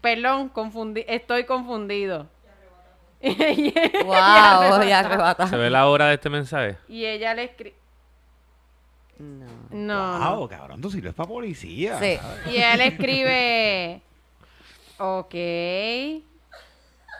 [0.00, 2.26] perdón, confundi estoy confundido.
[3.56, 3.72] y,
[4.04, 5.48] wow, arrebata.
[5.48, 6.76] ¿Se ve la hora de este mensaje?
[6.88, 7.74] y ella le escribe,
[9.18, 9.46] No.
[9.70, 10.36] no.
[10.36, 11.98] Wow, cabrón, tú sirves para policía.
[11.98, 12.16] Sí.
[12.16, 12.46] ¿sabes?
[12.48, 14.02] Y él escribe,
[14.98, 15.34] ok.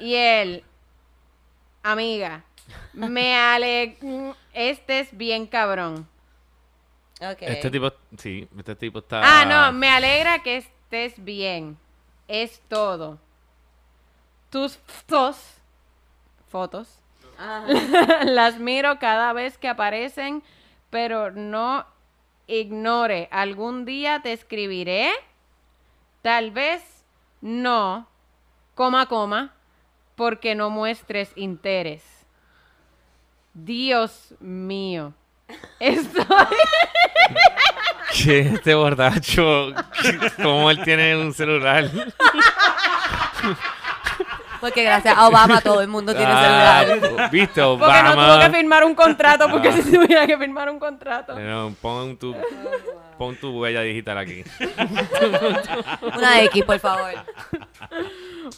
[0.01, 0.63] Y él,
[1.83, 2.45] amiga,
[2.93, 3.97] me ale...
[4.53, 6.07] Este es bien cabrón.
[7.21, 7.39] Ok.
[7.41, 9.21] Este tipo, sí, este tipo está...
[9.23, 11.79] Ah, no, me alegra que estés bien.
[12.29, 13.19] Es todo.
[14.51, 15.37] Tus fotos,
[16.55, 17.01] fotos,
[18.27, 20.41] las miro cada vez que aparecen,
[20.89, 21.85] pero no
[22.47, 23.29] ignore.
[23.33, 25.11] Algún día te escribiré.
[26.23, 26.81] Tal vez
[27.41, 28.07] no,
[28.77, 29.53] coma, coma,
[30.15, 32.05] porque no muestres interés.
[33.53, 35.13] Dios mío.
[35.81, 36.25] Estoy...
[38.15, 39.73] ¿Qué este borracho?
[40.41, 41.91] ¿Cómo él tiene un celular?
[44.65, 47.31] Porque gracias a Obama todo el mundo tiene Ah, celular.
[47.31, 48.47] ¿Viste, Porque no tuvo Obama?
[48.47, 51.35] que firmar un contrato, porque si tuviera que firmar un contrato.
[51.35, 52.35] Pero pon tu,
[53.19, 54.43] pon tu huella digital aquí.
[56.17, 57.13] Una X, por favor.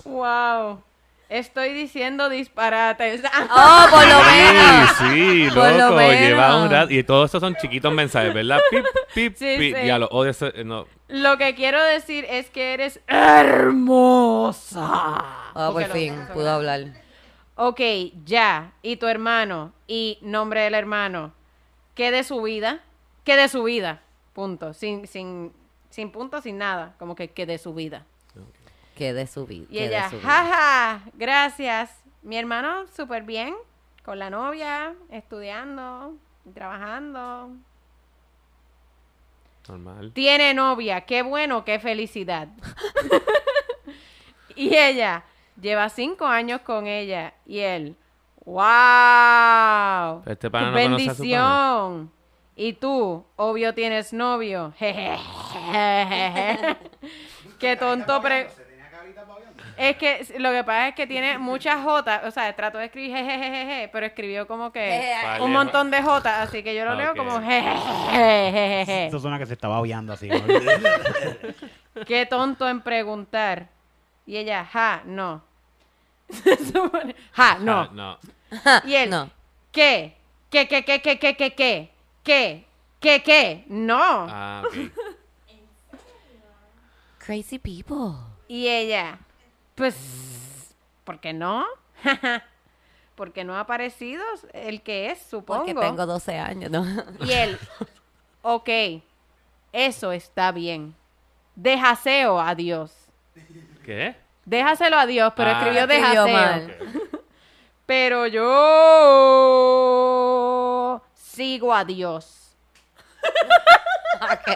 [0.05, 0.81] Wow.
[1.29, 3.23] Estoy diciendo disparates.
[3.51, 4.91] Oh, por lo menos.
[4.99, 6.93] Sí, sí, Por lo loco, lleva un rato.
[6.93, 8.61] Y todos esos son chiquitos mensajes, ¿verdad?
[8.71, 8.85] Pip,
[9.15, 9.77] pip, Sí, pip.
[9.77, 9.87] sí.
[9.87, 10.33] Ya lo odio.
[10.65, 10.87] No.
[11.09, 13.01] Lo que quiero decir es que eres
[13.97, 15.25] hermosa.
[15.55, 16.85] Oh, por fin, pudo hablar.
[17.57, 17.81] Ok,
[18.25, 18.73] ya.
[18.83, 19.73] ¿Y tu hermano?
[19.87, 21.33] ¿Y nombre del hermano?
[21.95, 22.81] ¿Qué de su vida?
[23.25, 24.03] ¿Qué de su vida?
[24.33, 24.75] Punto.
[24.75, 25.53] Sin, sin,
[25.91, 26.95] sin punto, sin nada.
[26.99, 28.05] Como que qué de su vida.
[28.97, 29.67] Que de su vida.
[29.71, 32.03] Y ella, jaja, gracias.
[32.23, 33.55] Mi hermano, súper bien,
[34.03, 36.15] con la novia, estudiando,
[36.47, 37.51] y trabajando.
[39.69, 40.13] Normal.
[40.15, 42.49] Tiene novia, qué bueno, qué felicidad.
[44.57, 45.25] y ella,
[45.61, 47.35] lleva cinco años con ella.
[47.45, 47.97] Y él,
[48.47, 50.23] wow.
[50.25, 52.11] Este pana qué no conoce a su bendición.
[52.57, 54.73] Y tú, obvio tienes novio.
[57.59, 58.23] qué tonto.
[58.23, 58.49] Pre
[59.77, 63.17] es que lo que pasa es que tiene muchas J, o sea, trató de escribir
[63.17, 67.17] jejejeje, pero escribió como que un montón de J, así que yo lo leo Ok.
[67.19, 69.07] como jejejeje.
[69.07, 70.29] Esto suena que se estaba aullando así.
[70.29, 70.37] ¿no?
[72.07, 73.69] Qué tonto en preguntar.
[74.27, 75.43] Y ella, ja, no.
[76.31, 77.81] Se supone- ja, no.
[77.83, 78.19] Ah, no.
[78.85, 79.31] Y él, No.
[79.73, 80.17] ¿qué?
[80.51, 81.91] ¿Qué, qué, qué, qué, qué, qué, qué?
[82.25, 82.65] ¿Qué?
[83.01, 83.65] ¿Qué, qué?
[83.69, 83.99] No.
[84.29, 84.91] Ah, ok.
[87.19, 88.15] Crazy people.
[88.49, 89.19] Y ella,
[89.75, 89.95] pues,
[91.05, 91.65] ¿por qué no?
[93.17, 95.65] Porque no ha aparecido el que es, supongo.
[95.65, 96.85] Porque tengo 12 años, ¿no?
[97.27, 97.59] Y él,
[98.43, 98.69] ok,
[99.73, 100.95] eso está bien.
[101.55, 102.93] Déjaseo a Dios.
[103.85, 104.15] ¿Qué?
[104.45, 105.59] Déjaselo a Dios, pero Ah.
[105.59, 106.29] escribió déjaseo.
[106.29, 106.77] mal.
[107.87, 108.43] Pero yo
[111.15, 112.53] sigo a Dios.
[114.21, 114.49] Ok.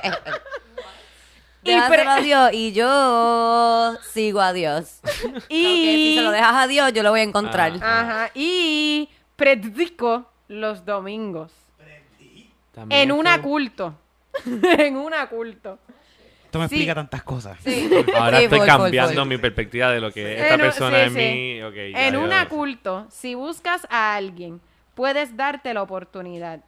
[1.63, 5.01] Y pre- a Dios y yo sigo a Dios.
[5.49, 7.73] Y, Porque si se lo dejas a Dios, yo lo voy a encontrar.
[7.83, 8.01] Ah.
[8.01, 11.53] Ajá, y predico los domingos.
[12.73, 13.95] También En un esto- culto.
[14.63, 15.79] en un culto.
[16.45, 16.77] Esto me Sí.
[16.77, 17.59] explica tantas cosas.
[18.17, 21.19] Ahora Sí, estoy cambiando mi perspectiva de lo que esta En persona sí, es sí.
[21.19, 21.59] mí.
[21.95, 24.61] En ya un culto, si buscas a alguien,
[24.95, 26.61] puedes darte la oportunidad.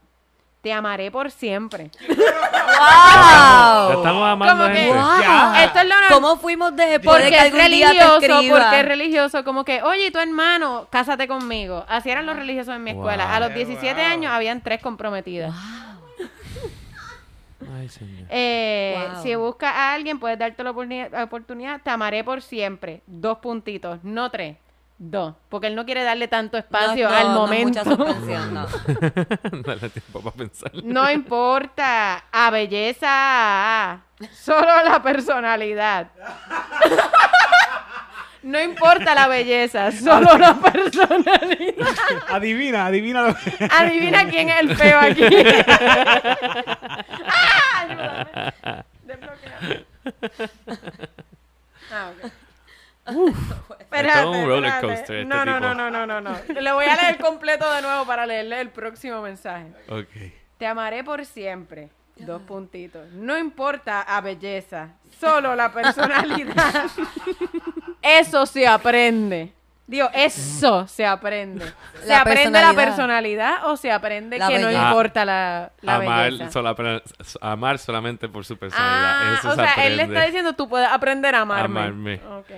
[0.62, 1.90] Te amaré por siempre.
[2.08, 3.98] Ya ¡Wow!
[3.98, 4.96] estamos amando Como que- gente.
[4.98, 5.54] Wow.
[5.56, 6.08] Esto es lo normal.
[6.12, 10.86] ¿Cómo fuimos de Porque que es religioso, porque es religioso, como que, oye, tu hermano,
[10.90, 11.84] cásate conmigo.
[11.88, 13.24] Así eran los religiosos en mi escuela.
[13.26, 13.34] Wow.
[13.34, 14.10] A los 17 Wow.
[14.12, 15.52] años habían tres comprometidas.
[17.76, 18.26] Ay, señor.
[18.28, 19.22] Eh, Wow.
[19.22, 20.70] Si buscas a alguien, puedes darte la
[21.24, 21.80] oportunidad.
[21.82, 23.02] Te amaré por siempre.
[23.06, 24.56] Dos puntitos, no tres.
[24.98, 25.34] Dos.
[25.48, 27.84] Porque él no quiere darle tanto espacio No, al no, no, momento.
[27.84, 28.66] mucha no.
[29.64, 30.70] Dale tiempo para pensar.
[30.84, 32.24] No importa.
[32.30, 34.00] A belleza.
[34.32, 36.08] Solo la personalidad.
[38.44, 41.86] No importa la belleza, solo la personalidad.
[42.28, 43.22] Adivina, adivina.
[43.28, 45.22] lo que- Adivina quién es el feo aquí.
[47.26, 47.82] ¡Ah!
[47.82, 48.84] Ayúdame.
[49.04, 49.82] Desbloquea.
[51.92, 52.10] Ah,
[53.06, 53.34] ok.
[53.80, 54.86] Espérate, es todo un roller espérate.
[54.86, 55.66] coaster este no, no, tipo.
[55.66, 56.60] no, no, no, no, no.
[56.60, 59.66] Le voy a leer completo de nuevo para leerle el próximo mensaje.
[59.88, 60.08] Ok.
[60.58, 61.90] te amaré por siempre.
[62.16, 63.10] Dos puntitos.
[63.12, 66.84] No importa a belleza, solo la personalidad.
[68.02, 69.52] Eso se aprende.
[69.86, 71.66] Digo, eso se aprende.
[72.00, 73.66] ¿Se La aprende la personalidad.
[73.66, 76.50] o se aprende La que no importa la, la amar, belleza?
[76.50, 77.02] sola-
[77.40, 79.20] amar solamente por su personalidad.
[79.20, 80.14] Ah, Eso o se sea, él le aprende.
[80.14, 81.80] está diciendo, tú puedes aprender a amarme.
[81.80, 82.14] Amarme.
[82.38, 82.50] Ok.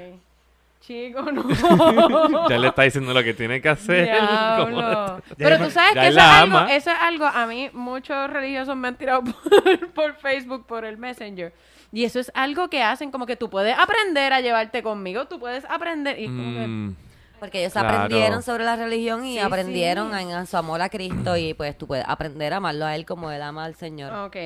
[0.86, 1.44] Chico, no.
[2.48, 4.04] Ya le está diciendo lo que tiene que hacer.
[4.04, 5.22] Diablo.
[5.38, 8.76] Pero tú sabes Ya que eso es, algo, eso es algo, a mí muchos religiosos
[8.76, 9.22] me han tirado
[9.62, 11.54] por, por Facebook, por el Messenger.
[11.90, 15.38] Y eso es algo que hacen, como que tú puedes aprender a llevarte conmigo, tú
[15.38, 16.18] puedes aprender.
[16.18, 16.96] Y como que, Mm,
[17.40, 17.88] Porque ellos Claro.
[17.88, 20.18] aprendieron sobre la religión y Sí, aprendieron sí.
[20.30, 23.30] en su amor a Cristo y pues tú puedes aprender a amarlo a Él como
[23.30, 24.12] Él ama al Señor.
[24.26, 24.36] Ok,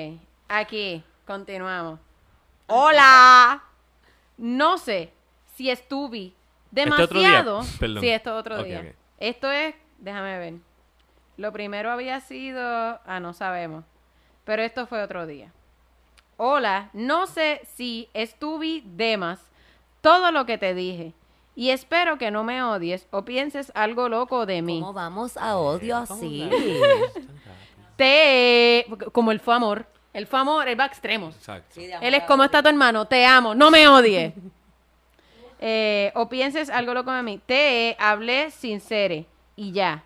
[0.48, 1.98] aquí, continuamos.
[2.66, 3.62] Hola.
[4.37, 5.12] No sé
[5.59, 6.35] si estuve
[6.73, 7.42] ¿Este otro día?
[7.42, 7.62] demasiado.
[7.64, 8.94] Sí, esto es otro día.
[9.18, 10.55] Esto es, déjame ver.
[11.37, 13.85] Lo primero había sido, ah, no sabemos.
[14.44, 15.53] Pero esto fue otro día.
[16.37, 19.40] Hola, no sé si estuve de más
[20.01, 21.12] todo lo que te dije.
[21.57, 24.79] Y espero que no me odies o pienses algo loco de mí.
[24.79, 26.49] ¿Cómo vamos a odio así?
[27.97, 28.87] Te...
[29.11, 29.87] Como él fue amor.
[30.12, 31.35] Él fue amor, él va a extremos.
[31.35, 31.75] Exacto.
[31.75, 34.35] Sí, de amor Él es como está tu hermano, te amo, no me odies.
[35.61, 37.40] Eh, o pienses algo loco de mí.
[37.44, 40.05] Te hablé sincere y ya.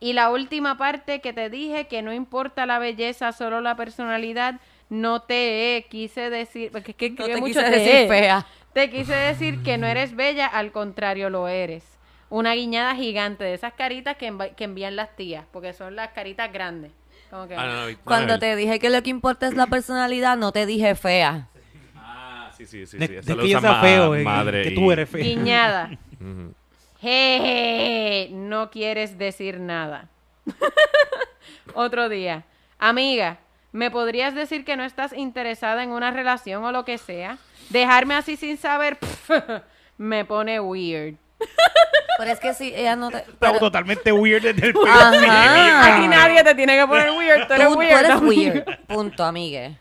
[0.00, 4.56] Y la última parte que te dije, que no importa la belleza, solo la personalidad,
[4.90, 7.78] no te quise decir, porque es que No escribe te mucho quise te.
[7.78, 8.46] decir fea.
[8.72, 11.84] Te quise decir que no eres bella, al contrario lo eres.
[12.28, 14.26] Una guiñada gigante de esas caritas que,
[14.58, 16.90] envían las tías, porque son las caritas grandes.
[17.30, 19.68] Como que, Ah, no, no, no, Cuando te dije que lo que importa es la
[19.68, 21.48] personalidad, no te dije fea.
[22.56, 22.98] Sí, sí, sí.
[22.98, 23.14] De, sí.
[23.14, 25.22] de que sea feo, eh, madre que y- tú eres feo.
[25.22, 25.90] Guiñada.
[26.20, 26.54] Ujú.
[27.00, 30.08] Jeje, no quieres decir nada.
[31.74, 32.44] Otro día.
[32.78, 33.38] Amiga,
[33.72, 37.38] ¿me podrías decir que no estás interesada en una relación o lo que sea?
[37.70, 38.98] Dejarme así sin saber
[39.98, 41.14] me pone weird.
[42.18, 43.18] Pero es que si ella no te...
[43.18, 45.96] Estamos pero- totalmente weird desde el Ajá.
[45.96, 47.98] Aquí nadie te tiene que poner weird, tú eres Tú, tú weird.
[47.98, 48.52] eres amiga.
[48.52, 48.86] weird.
[48.86, 49.76] Punto, amigue.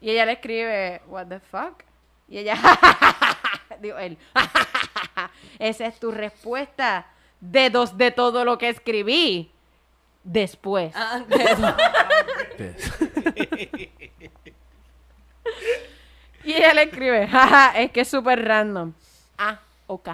[0.00, 1.82] Y ella le escribe, what the fuck?
[2.28, 2.56] Y ella,
[3.80, 4.18] digo él,
[5.58, 7.06] esa es tu respuesta
[7.40, 9.50] de dos de todo lo que escribí.
[10.24, 10.92] Después.
[10.96, 11.22] Ah,
[16.42, 18.92] Y ella le escribe, jaja, es que es súper random.
[19.36, 20.10] Ah, ok.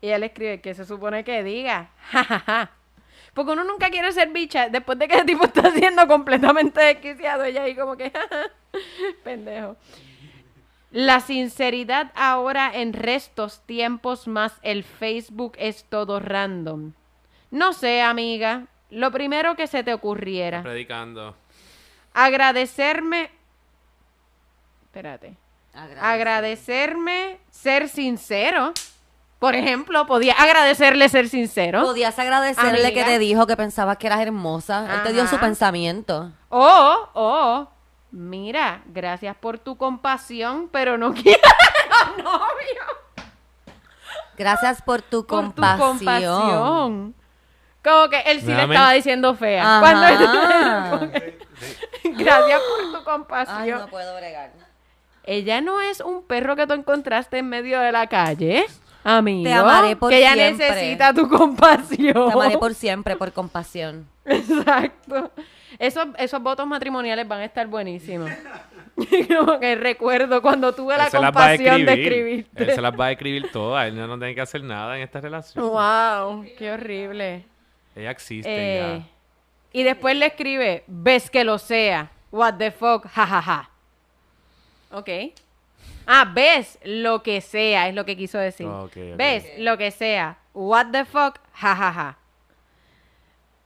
[0.00, 1.90] Y ella le escribe, ¿qué se supone que diga?
[2.10, 2.70] Jajaja.
[3.32, 7.44] Porque uno nunca quiere ser bicha después de que el tipo está siendo completamente desquiciado.
[7.44, 8.12] Ella ahí como que,
[9.22, 9.76] pendejo.
[10.90, 16.92] La sinceridad ahora en restos tiempos más el Facebook es todo random.
[17.50, 18.66] No sé, amiga.
[18.90, 20.62] Lo primero que se te ocurriera.
[20.62, 21.36] Predicando.
[22.12, 23.30] Agradecerme.
[24.84, 25.36] Espérate.
[26.00, 28.72] Agradecerme ser sincero.
[29.38, 31.82] Por ejemplo, podía agradecerle ser sincero.
[31.82, 32.90] Podías agradecerle Amiga.
[32.90, 34.96] que te dijo que pensabas que eras hermosa.
[34.96, 36.30] Él te dio su pensamiento.
[36.50, 37.68] O, o,
[38.12, 41.40] mira, gracias por tu compasión, pero no quiero
[42.18, 42.82] novio.
[44.36, 45.78] Gracias por tu Por compasión.
[45.98, 47.14] tu compasión.
[47.84, 49.62] Como que él sí le estaba diciendo fea.
[49.62, 49.80] Ajá.
[49.80, 50.06] Cuando
[51.14, 51.38] él-
[52.16, 53.58] gracias por tu compasión.
[53.58, 54.52] Ay, no puedo bregar.
[55.24, 58.64] Ella no es un perro que tú encontraste en medio de la calle,
[59.04, 59.44] amigo.
[59.44, 60.68] Te amaré por que ella siempre.
[60.70, 62.12] necesita tu compasión.
[62.28, 64.08] Te amaré por siempre, por compasión.
[64.24, 65.30] Exacto.
[65.80, 68.30] Esos, esos votos matrimoniales van a estar buenísimos.
[69.28, 72.40] Como que recuerdo cuando tuve la compasión de escribir.
[72.40, 72.64] escribirte.
[72.64, 73.88] Él se las va a escribir todas.
[73.88, 75.66] Él no, no tiene que hacer nada en esta relación.
[75.66, 77.46] Wow, qué horrible.
[77.96, 79.02] Ella existe Eh,
[79.72, 82.10] y después le escribe, ves que lo sea.
[82.30, 83.70] What the fuck, jajaja.
[84.92, 85.08] Ok.
[86.06, 88.68] Ah, ves lo que sea, es lo que quiso decir.
[89.16, 90.36] Ves lo que sea.
[90.52, 92.18] What the fuck, jajaja.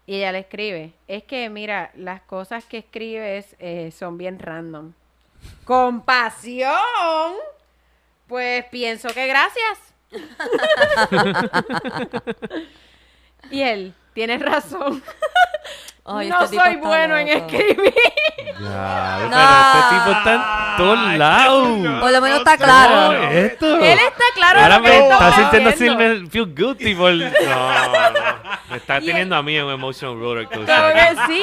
[0.07, 4.93] Y ella le escribe, es que mira, las cosas que escribes eh, son bien random.
[5.65, 6.73] Compasión.
[8.27, 9.79] Pues pienso que gracias.
[13.51, 15.03] y él, tienes razón.
[16.07, 17.95] Ay, no este soy bueno en escribir.
[18.61, 19.19] Ya.
[19.23, 19.31] No.
[19.31, 22.01] pero este tipo está en todos lados.
[22.01, 23.29] Por lo menos está No, claro.
[23.31, 23.77] esto.
[23.81, 27.15] Él está claro Ahora me está sintiendo así, me feel guilty por...
[27.15, 27.31] No,
[28.11, 28.24] no.
[28.75, 30.93] Me está teniendo a mí en un emotional roller coaster.
[30.95, 31.43] Que sí.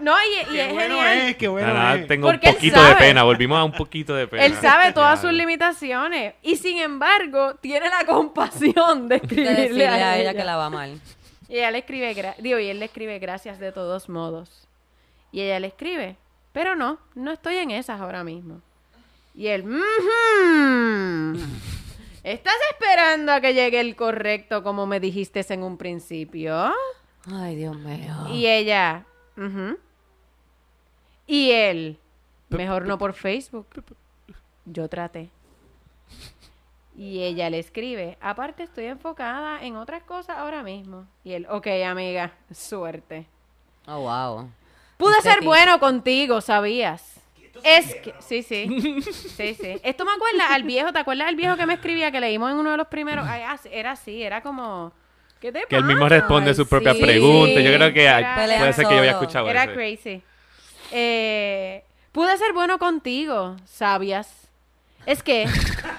[0.00, 1.18] No, y, y Qué es bueno genial.
[1.18, 2.06] es, qué bueno Nada, es.
[2.06, 3.22] tengo un Porque poquito de pena.
[3.22, 4.44] Volvimos a un poquito de pena.
[4.44, 9.86] Él sabe todas sus limitaciones y sin embargo tiene la compasión de De escribirle decirle
[9.88, 10.16] a, a ella.
[10.18, 11.00] ella que la va mal.
[11.48, 14.66] Y ella le escribe, digo, y él le escribe gracias de todos modos.
[15.30, 16.16] Y ella le escribe,
[16.52, 18.60] pero no, no estoy en esas ahora mismo.
[19.34, 21.36] Y él, "Mhm.
[22.24, 26.72] ¿Estás esperando a que llegue el correcto como me dijiste en un principio?
[27.32, 28.26] Ay, Dios mío.
[28.32, 29.04] Y ella.
[31.26, 31.98] Y él,
[32.48, 33.66] mejor no por Facebook.
[34.64, 35.30] Yo traté.
[36.96, 41.06] Y ella le escribe, aparte estoy enfocada en otras cosas ahora mismo.
[41.24, 43.26] Y él, ok, amiga, suerte.
[43.86, 44.48] Oh, wow.
[44.96, 45.50] Pude Este ser tipo.
[45.50, 47.13] bueno contigo, ¿sabías?
[47.62, 48.66] Es que, sí, sí,
[49.12, 49.80] sí, sí.
[49.82, 52.58] Esto me acuerda al viejo, ¿te acuerdas del viejo que me escribía que leímos en
[52.58, 53.26] uno de los primeros?
[53.28, 54.92] Ay, era así, era como,
[55.40, 57.02] ¿qué te Que él mismo responde Ay, sus propias sí.
[57.02, 57.62] preguntas.
[57.62, 59.72] Yo creo que Era- puede ser que yo había escuchado Era eso.
[59.72, 60.22] crazy.
[60.90, 64.48] Eh, pude ser bueno contigo, ¿sabías?
[65.06, 65.46] Es que,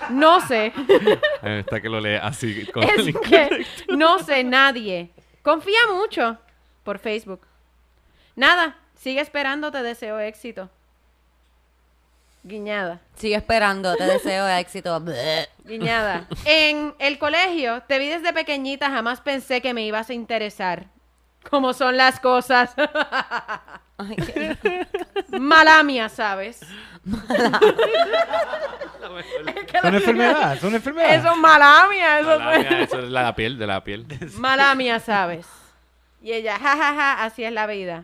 [0.10, 0.74] no sé,
[1.43, 2.66] Eh, Está que lo lee así.
[2.68, 5.10] Con es que, no sé, nadie.
[5.43, 6.38] Confía mucho
[6.84, 7.41] por Facebook.
[8.36, 10.70] Nada, sigue esperando, te deseo éxito.
[12.48, 13.00] Guiñada.
[13.16, 15.04] Sigue esperando, te deseo éxito.
[15.66, 16.28] Guiñada.
[16.46, 20.86] En el colegio, te vi desde pequeñita, jamás pensé que me ibas a interesar.
[21.50, 22.76] Como son las cosas.
[23.98, 24.86] Ay, qué-
[25.39, 26.62] Mala mía, ¿sabes?
[26.62, 26.68] Es
[29.84, 31.16] una enfermedad, es una enfermedad.
[31.16, 34.06] Eso es mala mía, eso La- la- Eso es la piel, de la piel.
[34.38, 35.48] Mala mía, ¿sabes?
[36.22, 38.04] Y ella, jajaja, así es la vida.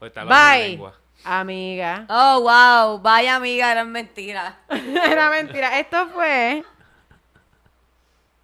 [0.00, 0.94] En Bye, lengua.
[1.24, 2.06] Amiga.
[2.08, 2.98] Oh, wow.
[3.00, 4.54] Vaya amiga, eran mentiras.
[4.68, 5.78] Era mentira.
[5.78, 6.64] Esto fue.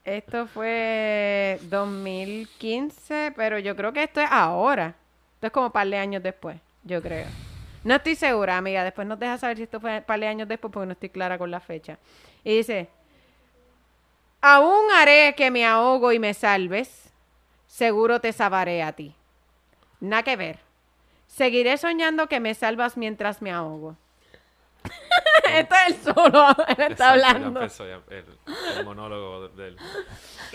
[0.04, 4.94] Esto fue 2015, pero yo creo que esto es ahora.
[5.34, 7.26] Esto es como un par de años después, yo creo.
[7.84, 8.84] No estoy segura, amiga.
[8.84, 11.10] Después nos deja saber si esto fue un par de años después porque no estoy
[11.10, 11.98] clara con la fecha.
[12.42, 12.88] Y dice:
[14.40, 17.12] Aún haré que me ahogo y me salves.
[17.66, 19.14] Seguro te salvaré a ti.
[20.00, 20.67] Nada que ver.
[21.28, 23.96] Seguiré soñando que me salvas mientras me ahogo.
[25.52, 26.48] Esto es el solo.
[26.68, 27.60] Él está Exacto, ya hablando.
[27.60, 28.24] empezó ya el,
[28.78, 29.76] el monólogo de él.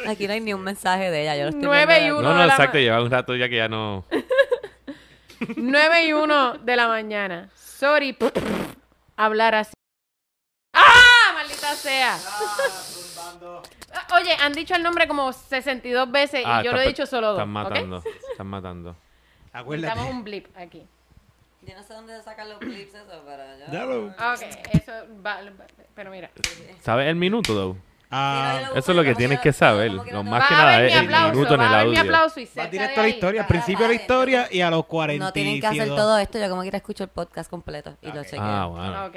[0.08, 1.36] Aquí no hay ni un mensaje de ella.
[1.38, 2.20] Yo lo estoy Nueve viendo y aquí.
[2.20, 2.30] uno.
[2.34, 2.78] No, no, exacto.
[2.78, 4.06] Lleva un rato ya que ya no...
[5.58, 7.50] 9 y 1 de la mañana.
[7.56, 8.18] Sorry.
[9.18, 9.74] Hablar así.
[10.74, 11.32] ¡Ah!
[11.36, 12.18] Maldita sea.
[14.16, 17.28] Oye, han dicho el nombre como 62 veces y Ah, yo lo he dicho solo
[17.34, 17.38] dos.
[17.40, 18.04] Están matando.
[18.32, 18.96] Están matando.
[19.54, 19.88] Acuérdate.
[19.88, 20.86] Necesitamos un blip aquí.
[21.62, 23.72] Yo no sé dónde sacan los clips eso, pero yo...
[23.72, 24.06] Dalo.
[24.08, 24.42] Ok,
[24.74, 24.92] eso
[25.26, 25.40] va,
[25.96, 26.30] Pero mira.
[26.82, 27.78] ¿Sabes el minuto, though?
[28.16, 29.92] Ah, Eso es lo que tienes que saber.
[29.92, 32.02] Lo más que Va a nada es el minuto en el mi audio.
[32.02, 34.86] aplauso y va directo a la historia, al principio de la historia y a los
[34.86, 35.26] 40.
[35.26, 36.38] No tienen que hacer todo esto.
[36.38, 38.42] Yo como quiera escucho el podcast completo y lo chequeo.
[38.42, 39.06] Ah, bueno.
[39.08, 39.16] Ok.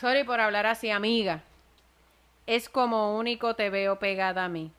[0.00, 1.42] Sorry por hablar así, amiga.
[2.46, 4.70] Es como único te veo pegada a mí.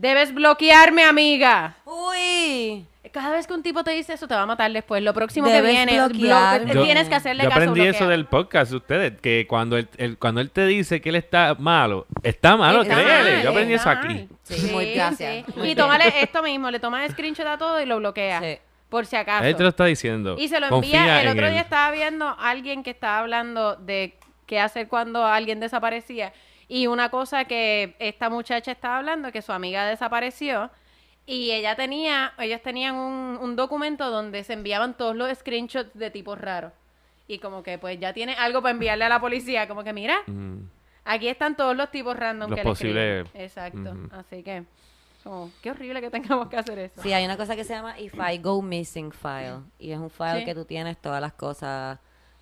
[0.00, 1.76] Debes bloquearme, amiga.
[1.84, 2.86] Uy.
[3.12, 5.02] Cada vez que un tipo te dice eso, te va a matar después.
[5.02, 6.72] Lo próximo Debes que viene, bloquearme.
[6.72, 7.60] Yo- tienes que hacerle Yo caso.
[7.60, 8.08] aprendí eso bloquea.
[8.08, 12.06] del podcast, ustedes, que cuando él, él- cuando él te dice que él está malo,
[12.22, 13.34] está malo, Está créele.
[13.34, 14.28] mal, Yo aprendí eso aquí.
[14.44, 15.44] Sí, muy gracias.
[15.44, 15.52] sí.
[15.54, 15.76] Muy Y bien.
[15.78, 18.40] tómale esto mismo, le tomas screenshot a todo y lo bloquea.
[18.40, 18.58] Sí.
[18.88, 19.44] Por si acaso.
[19.44, 20.36] Él te lo está diciendo.
[20.38, 21.20] Y se lo Confía envía.
[21.20, 21.52] El en otro él.
[21.52, 24.14] día estaba viendo a alguien que estaba hablando de
[24.46, 26.32] qué hacer cuando alguien desaparecía.
[26.72, 30.70] Y una cosa que esta muchacha estaba hablando, que su amiga desapareció.
[31.26, 36.10] Y ella tenía, ellos tenían un, un documento donde se enviaban todos los screenshots de
[36.12, 36.72] tipos raros.
[37.26, 39.66] Y como que pues ya tiene algo para enviarle a la policía.
[39.66, 40.60] Como que mira, Mm.
[41.04, 43.42] aquí están todos los tipos random Los que le posibles- escriben.
[43.44, 43.90] Exacto.
[43.90, 44.08] Ujú.
[44.14, 44.62] Así que,
[45.24, 47.02] como, qué horrible que tengamos que hacer eso.
[47.02, 49.58] Sí, hay una cosa que se llama If I Go Missing File.
[49.80, 50.44] Y es un file Sí.
[50.44, 51.98] que tú tienes todas las cosas.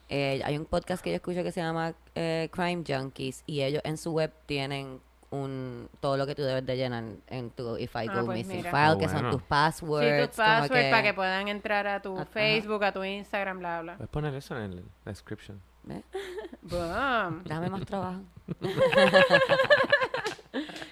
[0.09, 3.43] Eh, hay un podcast que yo escucho que se llama eh, Crime Junkies.
[3.47, 5.01] Y ellos en su web tienen
[5.31, 8.39] un todo lo que tú debes de llenar en tu If I Ah, Go pues
[8.39, 8.71] Missing mira.
[8.71, 10.29] File, Oh, que son tus Sí, passwords.
[10.29, 12.25] tus como passwords que- para que puedan entrar a tu Ajá.
[12.25, 13.97] Facebook, a tu Instagram, bla, bla.
[13.97, 15.61] Puedes poner eso en el description.
[17.45, 18.23] Dame más trabajo.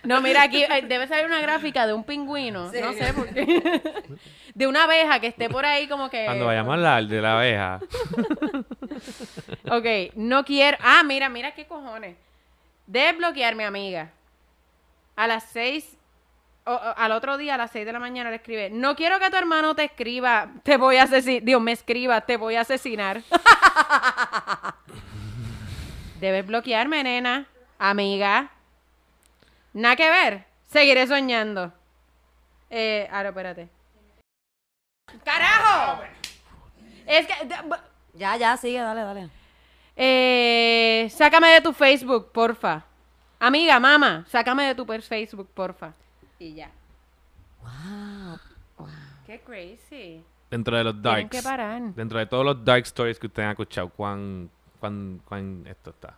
[0.07, 2.65] No, mira, aquí eh, debe salir una gráfica de un pingüino.
[2.65, 4.03] No sé por qué.
[4.57, 6.25] De una abeja que esté por ahí como que...
[6.25, 7.79] Cuando vayamos a hablar de la abeja,
[9.71, 10.79] Ok, no quiero...
[10.81, 12.17] Ah, mira, mira qué cojones.
[12.87, 14.13] Desbloquear mi amiga.
[15.15, 15.99] A las seis...
[16.65, 18.71] o- o- al otro día, a las seis de la mañana, le escribe...
[18.71, 20.49] No quiero que tu hermano te escriba...
[20.63, 21.43] Te voy a asesinar...
[21.43, 22.19] Dios, me escriba...
[22.23, 23.21] Te voy a asesinar.
[26.21, 27.47] Debes bloquearme, nena.
[27.79, 28.51] Amiga.
[29.77, 30.45] Nada que ver.
[30.69, 31.71] Seguiré soñando.
[32.71, 33.69] Eh, ahora, espérate.
[35.23, 36.03] ¡Carajo!
[37.07, 37.35] Es que...
[38.15, 39.29] Ya, ya, sigue, dale, dale.
[39.95, 42.85] Eh, sácame de tu Facebook, porfa.
[43.39, 45.93] Amiga, mamá, sácame de tu per- Facebook, porfa.
[46.39, 46.71] Y ya.
[47.61, 48.39] Wow.
[49.27, 50.25] Qué crazy.
[50.51, 51.83] dentro de los darks, que parar.
[51.95, 54.49] dentro de todos los dark stories que ustedes han escuchado, ¿cuán,
[54.81, 56.15] cuán, cuán esto está?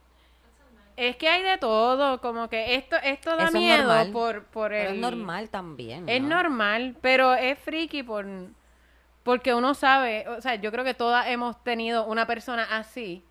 [0.98, 4.10] Es que hay de todo, como que esto, esto da Eso es miedo normal.
[4.10, 4.80] por, por el...
[4.86, 6.08] Pero es normal también.
[6.08, 6.28] Es ¿no?
[6.30, 8.26] normal, pero es friki por
[9.22, 13.22] porque uno sabe, o sea, yo creo que todas hemos tenido una persona así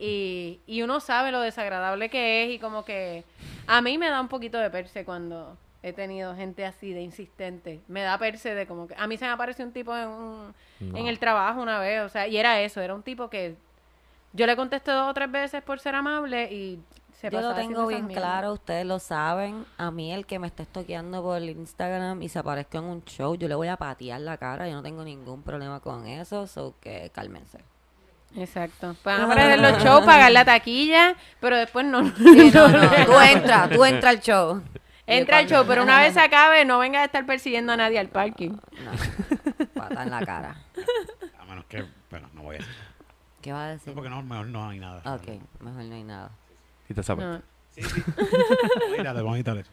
[0.00, 3.24] y, y uno sabe lo desagradable que es y como que
[3.68, 7.80] a mí me da un poquito de perse cuando he tenido gente así de insistente.
[7.86, 10.54] Me da perse de como que a mí se me apareció un tipo en, un-
[10.80, 10.98] No.
[10.98, 13.54] en el trabajo una vez, o sea, y era eso, era un tipo que
[14.32, 16.80] yo le contesté dos o tres veces por ser amable y
[17.30, 19.64] se Yo lo tengo bien claro, ustedes lo saben.
[19.78, 23.34] A mí el que me está estoqueando por Instagram y se aparezca en un show,
[23.34, 24.68] yo le voy a patear la cara.
[24.68, 27.58] Yo no tengo ningún problema con eso, so que cálmense.
[28.36, 28.94] Exacto.
[29.04, 32.04] Van a aparecer los shows, pagar la taquilla, pero después no.
[32.16, 34.62] Sí, no, no, tú entra, tú entra al show.
[35.06, 37.98] Entra al show, pero una vez se acabe, no vengas a estar persiguiendo a nadie
[37.98, 38.50] al parking.
[38.50, 38.90] No,
[39.74, 40.56] pata en la cara.
[41.38, 42.74] A menos que, bueno, no voy a decir.
[43.40, 43.92] ¿Qué va a decir?
[43.92, 45.02] Porque no, mejor no hay nada.
[45.14, 45.28] Ok,
[45.60, 46.30] mejor no hay nada.
[46.86, 47.42] Quita esa No.
[48.96, 49.70] Mírate, vamos a quitar eso.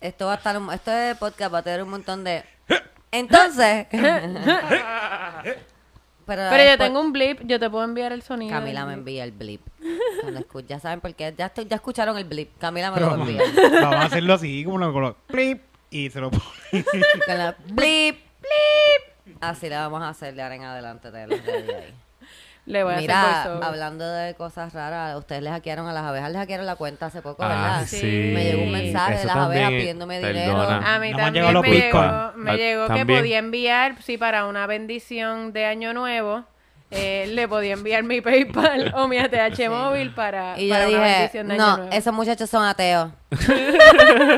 [0.00, 2.44] Esto va a estar, un- esto de podcast va a tener un montón de...
[3.12, 3.86] Entonces...
[6.26, 8.52] Pero, Pero yo tengo un blip, yo te puedo enviar el sonido.
[8.52, 9.62] Camila me envía el blip.
[10.20, 11.34] Cuando escu- ya saben por qué.
[11.36, 12.56] Ya, estoy- ya escucharon el blip.
[12.58, 13.42] Camila me Pero lo vamos, envía.
[13.80, 16.44] vamos a hacerlo así, como lo colo- plip, y se lo pone.
[17.26, 19.36] Con la blip, blip.
[19.40, 21.10] Así le vamos a hacer de ahora en adelante.
[21.10, 21.94] de los de ahí.
[22.66, 26.30] Le voy a Mira, hacer hablando de cosas raras, ustedes les hackearon a las abejas,
[26.30, 27.84] les hackearon la cuenta hace poco, Ah, ¿verdad?
[27.86, 28.32] sí.
[28.34, 30.40] Me llegó un mensaje Eso de las abejas también, pidiéndome perdona.
[30.42, 30.60] dinero.
[30.86, 34.66] A mí No también me llegó, me Ah, llegó que podía enviar, sí, para una
[34.66, 36.44] bendición de Año Nuevo,
[36.92, 40.98] eh, le podía enviar mi PayPal o mi ATH móvil para, Y yo para una
[40.98, 41.92] dije, bendición de Año no, Nuevo.
[41.92, 43.10] esos muchachos son ateos.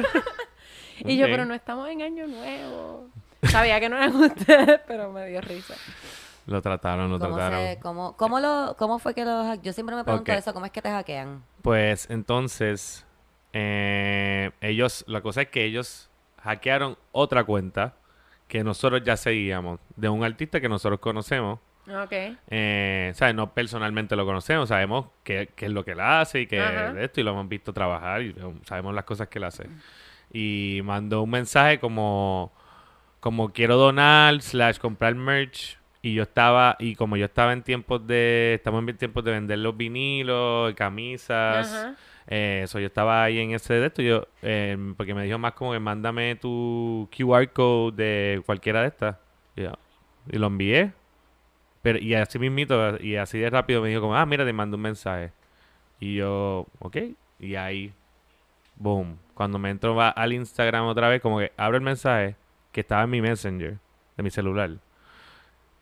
[1.05, 3.09] Y yo, pero no estamos en Año Nuevo.
[3.51, 5.75] Sabía que no eran ustedes, pero me dio risa.
[6.47, 7.61] Lo trataron, lo ¿Cómo, trataron.
[7.61, 10.67] se, cómo, cómo, lo, ¿Cómo fue que los hack- Yo siempre me pregunto eso, ¿cómo
[10.67, 11.45] es que te hackean?
[11.63, 13.07] Pues entonces,
[13.53, 16.11] eh, ellos, la cosa es que ellos
[16.43, 17.95] hackearon otra cuenta
[18.49, 21.59] que nosotros ya seguíamos, de un artista que nosotros conocemos.
[21.89, 22.13] Ok.
[22.49, 23.35] Eh, ¿sabes?
[23.35, 27.01] No personalmente lo conocemos, sabemos qué, qué es lo que él hace y que Ajá.
[27.01, 28.35] esto, y lo hemos visto trabajar y
[28.65, 29.67] sabemos las cosas que él hace.
[30.33, 32.53] Y mandó un mensaje como,
[33.21, 35.79] como quiero donar, slash comprar merch.
[36.05, 39.59] Y yo estaba, y como yo estaba en tiempos de, estamos en tiempos de vender
[39.61, 41.95] los vinilos, camisas, Ajá.
[42.27, 45.73] eh, yo estaba ahí en ese de esto, yo, eh, porque me dijo más como
[45.73, 49.17] que mándame tu QR code de cualquiera de estas.
[49.55, 49.79] Y, yo-
[50.31, 50.93] y lo envié.
[51.83, 54.77] Pero, y así mismito, y así de rápido me dijo como, ah, mira, te mando
[54.77, 55.33] un mensaje.
[56.01, 56.97] Y yo, ok.
[57.41, 57.93] Y ahí,
[58.77, 59.19] boom.
[59.35, 62.37] Cuando me entro va al Instagram otra vez, como que abro el mensaje
[62.73, 63.79] que estaba en mi Messenger,
[64.17, 64.71] de mi celular.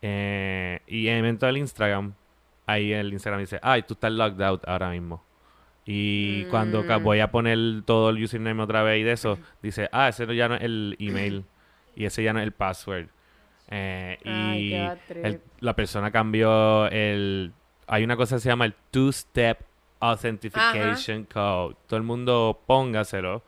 [0.03, 2.15] Eh, y en el momento del Instagram,
[2.67, 5.25] ahí el Instagram dice, ay, tú estás logged out ahora mismo.
[5.85, 7.03] Y cuando Mm.
[7.03, 10.49] voy a poner todo el username otra vez y de eso, dice, ah, ese ya
[10.49, 11.45] no es el email
[11.97, 13.07] y ese ya no es el password.
[13.69, 14.75] Eh, Ay, y
[15.23, 17.53] el- la persona cambió el...
[17.87, 19.59] Hay una cosa que se llama el Two-Step
[20.01, 21.77] Authentication Code.
[21.87, 23.43] Todo el mundo póngaselo.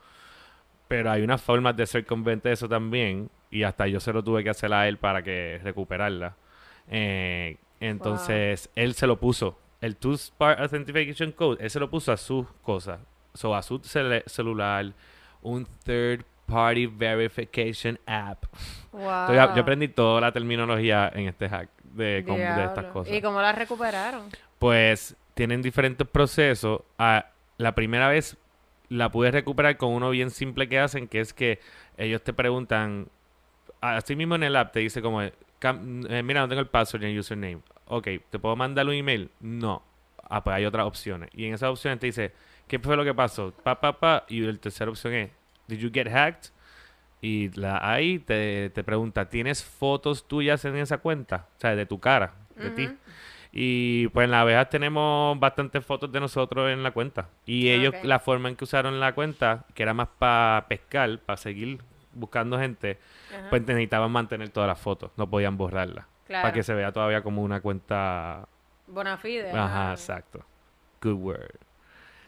[0.87, 3.29] Pero hay unas formas de circunventar eso también.
[3.51, 6.35] Y hasta yo se lo tuve que hacer a él para que recuperarla.
[6.89, 9.59] Eh, entonces, él se lo puso.
[9.81, 12.99] El Two-Part Authentication Code, él se lo puso a sus cosas.
[13.33, 14.93] So, a su celular,
[15.41, 18.45] un Third Party Verification App.
[18.91, 19.01] Wow.
[19.01, 23.13] Entonces, yo aprendí toda la terminología en este hack de, estas cosas.
[23.13, 24.29] ¿Y cómo la recuperaron?
[24.59, 26.81] Pues tienen diferentes procesos.
[26.97, 27.25] Ah,
[27.57, 28.37] la primera vez
[28.89, 31.59] la pude recuperar con uno bien simple que hacen, que es que
[31.97, 33.07] ellos te preguntan,
[33.81, 35.21] así mismo en el app te dice como,
[35.69, 37.59] eh, mira, no tengo el password ni el username.
[37.85, 39.29] Ok, ¿te puedo mandar un email?
[39.39, 39.83] No.
[40.29, 41.29] Ah, pues hay otras opciones.
[41.33, 42.33] Y en esas opciones te dice,
[42.67, 43.51] ¿qué fue lo que pasó?
[43.63, 44.25] Pa, pa, pa.
[44.29, 45.29] Y la tercera opción es,
[45.67, 46.51] ¿Did you get hacked?
[47.21, 51.47] Y la, ahí te, te pregunta, ¿tienes fotos tuyas en esa cuenta?
[51.57, 52.89] O sea, de tu cara, de ti.
[53.53, 57.29] Y pues en la abejas tenemos bastantes fotos de nosotros en la cuenta.
[57.45, 61.37] Y ellos, la forma en que usaron la cuenta, que era más para pescar, para
[61.37, 61.79] seguir
[62.13, 62.99] buscando gente,
[63.31, 63.49] Ajá.
[63.49, 66.05] pues necesitaban mantener todas las fotos, no podían borrarlas.
[66.27, 66.43] Claro.
[66.43, 68.47] Para que se vea todavía como una cuenta.
[68.87, 69.51] Bonafide.
[69.51, 70.45] Ajá, exacto.
[71.01, 71.59] Good word.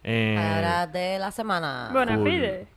[0.03, 1.89] Eh, de la semana.
[1.91, 2.67] Bonafide.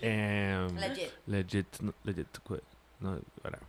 [0.00, 1.10] em, Legit.
[1.26, 2.62] Legit, no, legit to quit.
[3.00, 3.66] No, whatever.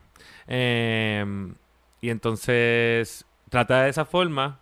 [0.47, 1.55] Em,
[2.01, 4.59] y entonces trata de esa forma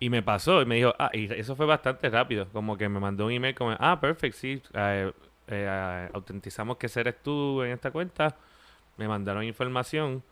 [0.00, 3.00] y me pasó y me dijo, ah, y eso fue bastante rápido, como que me
[3.00, 5.12] mandó un email como, ah, perfect, sí, eh,
[5.48, 8.36] eh, autentizamos que eres tú en esta cuenta,
[8.96, 10.22] me mandaron información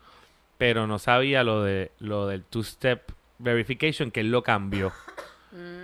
[0.58, 4.92] pero no sabía lo de lo del two-step verification, que él lo cambió.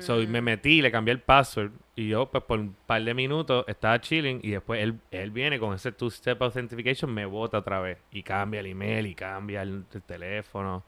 [0.00, 0.28] So, Mm.
[0.28, 4.00] me metí, le cambié el password y yo pues por un par de minutos estaba
[4.00, 8.22] chilling y después él, él viene con ese two-step authentication, me bota otra vez y
[8.22, 10.84] cambia el email y cambia el, el teléfono.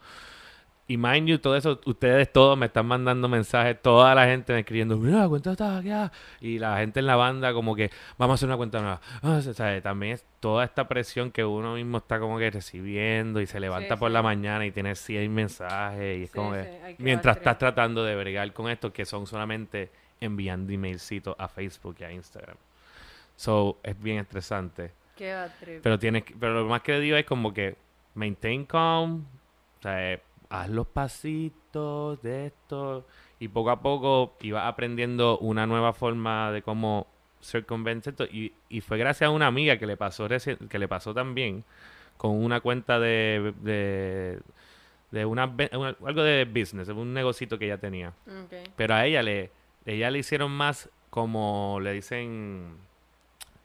[0.87, 4.59] Y mind you, todo eso, ustedes todos me están mandando mensajes, toda la gente me
[4.61, 6.13] escribiendo, mira, la cuenta está hackeada.
[6.43, 9.01] Y la gente en la banda como que, vamos a hacer una cuenta nueva.
[9.23, 13.41] Ah, o sea, también es toda esta presión que uno mismo está como que recibiendo
[13.41, 14.13] y se levanta Sí, por sí.
[14.13, 18.15] la mañana y tiene 100 mensajes y es Sí, como que, mientras estás tratando de
[18.17, 22.57] bregar con esto, que son solamente enviando emailcitos a Facebook y a Instagram.
[23.37, 24.93] So, es bien estresante.
[25.17, 25.35] Qué.
[25.83, 27.77] Pero tienes pero lo más que le digo es como que
[28.15, 29.25] maintain calm,
[29.79, 33.07] o sea, haz los pasitos de esto.
[33.39, 37.07] Y poco a poco ibas aprendiendo una nueva forma de cómo
[37.43, 41.13] circunventar esto y, y fue gracias a una amiga que le pasó que le pasó
[41.13, 41.63] también
[42.17, 44.41] con una cuenta de de,
[45.11, 48.13] de una, algo de business, un negocito que ella tenía.
[48.77, 49.51] Pero a ella le,
[49.85, 52.77] ella le hicieron más como le dicen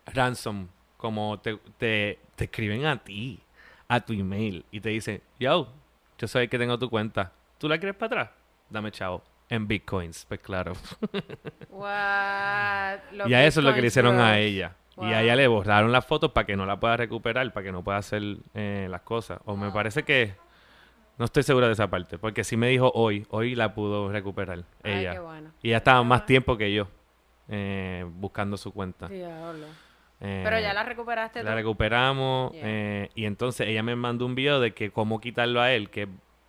[0.06, 0.68] ransom,
[0.98, 3.40] como te, te, te escriben a ti,
[3.88, 5.74] a tu email, y te dicen, yo,
[6.20, 7.32] yo soy el que tengo tu cuenta.
[7.58, 8.38] ¿Tú la quieres para atrás?
[8.70, 9.24] Dame chavo.
[9.50, 10.74] En bitcoins, pues claro.
[11.70, 13.00] What?
[13.14, 14.76] Los y a eso es lo que le hicieron a ella.
[14.98, 17.72] Y a ella le borraron las fotos para que no la pueda recuperar, para que
[17.72, 18.22] no pueda hacer
[18.54, 19.40] eh, las cosas.
[19.46, 20.36] O me parece que...
[21.18, 24.64] No estoy segura de esa parte, porque sí me dijo hoy, hoy la pudo recuperar
[24.84, 25.14] Ay, ella.
[25.14, 25.52] qué bueno.
[25.62, 26.26] Y ella estaba Qué más bueno.
[26.28, 26.88] tiempo que yo
[27.50, 29.08] eh, buscando su cuenta.
[29.08, 29.66] Diablo.
[30.22, 31.56] Eh, Pero ya la recuperaste la tú.
[31.56, 32.62] recuperamos Yeah.
[32.66, 36.08] eh, y entonces ella me mandó un video de que cómo quitarlo a él, que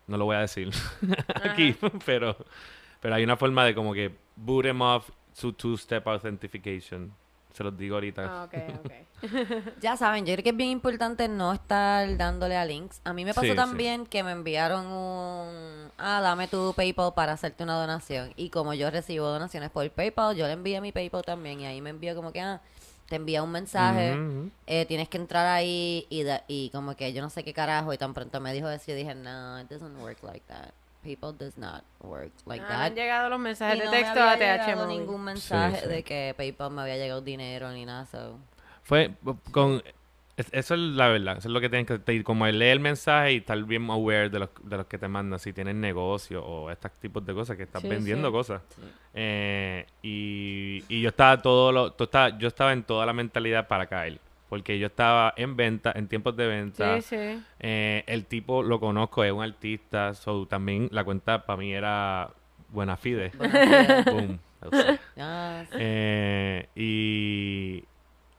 [0.09, 0.71] no lo voy a decir
[1.45, 2.37] aquí, pero,
[3.01, 7.13] pero hay una forma de como que boot him off su two-step authentication.
[7.53, 8.25] Se los digo ahorita.
[8.25, 8.55] Ah, ok,
[8.85, 8.93] ok.
[9.81, 13.01] Ya saben, yo creo que es bien importante no estar dándole a links.
[13.05, 13.57] A mí me pasó Sí, sí.
[13.57, 15.91] también que me enviaron un...
[15.99, 18.33] Ah, dame tu PayPal para hacerte una donación.
[18.37, 21.61] Y como yo recibo donaciones por PayPal, yo le envié mi PayPal también.
[21.61, 22.61] Y ahí me envió como que, ah,
[23.11, 24.17] te envía un mensaje.
[24.67, 27.93] Eh, tienes que entrar ahí y, da- y como que yo no sé qué carajo.
[27.93, 30.71] Y tan pronto me dijo eso y dije, no, it doesn't work like that.
[31.03, 32.81] PayPal does not work like Ah, that.
[32.83, 35.89] han llegado los Y mensajes de no me texto había a ningún mensaje Sí, sí.
[35.89, 38.07] de que PayPal me había llegado dinero ni nada.
[38.07, 38.39] So.
[38.85, 39.11] Fue
[39.51, 39.83] con...
[40.41, 42.81] es- Eso es la verdad, eso es lo que tienes que te- como leer el
[42.81, 46.45] mensaje y estar bien aware de los, de los que te mandan, si tienen negocio
[46.45, 48.33] o estos tipos de cosas, que estás Sí, vendiendo sí.
[48.33, 48.63] cosas.
[49.15, 53.67] Eh, y, y yo estaba todo lo, tú estaba- yo estaba en toda la mentalidad
[53.69, 54.21] para caer.
[54.49, 57.01] Porque yo estaba en venta, en tiempos de venta.
[57.01, 57.43] Sí, sí.
[57.61, 60.13] Eh, el tipo lo conozco, es un artista.
[60.15, 62.31] So, también la cuenta para mí era
[62.69, 63.31] buena fide.
[64.11, 64.41] Boom.
[65.17, 65.77] Ah, sí.
[65.79, 67.85] eh, y,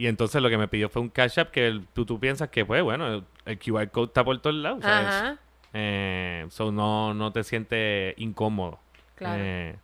[0.03, 2.49] y entonces lo que me pidió fue un cash app que el- tú, tú piensas
[2.49, 4.81] que, pues, bueno, el, el QR code está por todos lados.
[4.81, 5.07] ¿sabes?
[5.07, 5.37] Ajá.
[5.73, 8.79] Eh, so no, no te sientes incómodo.
[9.15, 9.41] Claro.
[9.43, 9.75] Eh,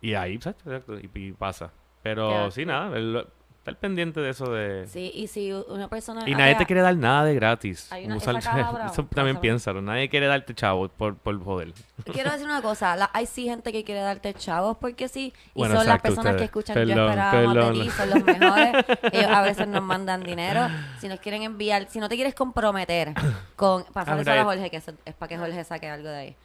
[0.00, 1.72] y ahí, exacto, exacto, y, y pasa.
[2.02, 3.26] Pero sí, nada, el-
[3.68, 4.86] estar pendiente de eso de...
[4.88, 6.22] Sí, y si una persona...
[6.28, 7.90] Y nadie Ah, te quiere dar nada de gratis.
[7.92, 9.40] Hay una- cabra, eso también pásame.
[9.40, 9.82] piénsalo.
[9.82, 11.72] Nadie quiere darte chavo por, por joder.
[12.12, 15.58] Quiero decir una cosa, la- hay sí gente que quiere darte chavos porque sí, y
[15.58, 18.72] Bueno, son las personas que escuchan Perdón, Yo esperaba más de ti, son los mejores,
[19.12, 20.66] ellos a veces nos mandan dinero,
[21.00, 23.12] si nos quieren enviar, si no te quieres comprometer
[23.56, 26.08] con, pasar Ah, eso a mira, Jorge, que eso es para que Jorge saque algo
[26.08, 26.36] de ahí.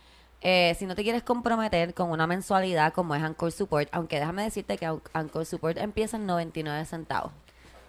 [0.45, 4.43] Eh, si no te quieres comprometer con una mensualidad como es Anchor Support, aunque déjame
[4.43, 7.31] decirte que An- Anchor Support empieza en 99 centavos.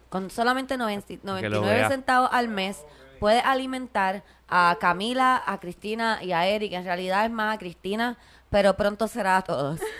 [0.08, 1.88] Con solamente 90 99 vea.
[1.88, 2.84] centavos al mes
[3.18, 6.72] puedes alimentar a Camila, a Cristina y a Eric.
[6.74, 8.16] En realidad es más a Cristina,
[8.50, 9.80] pero pronto será a todos.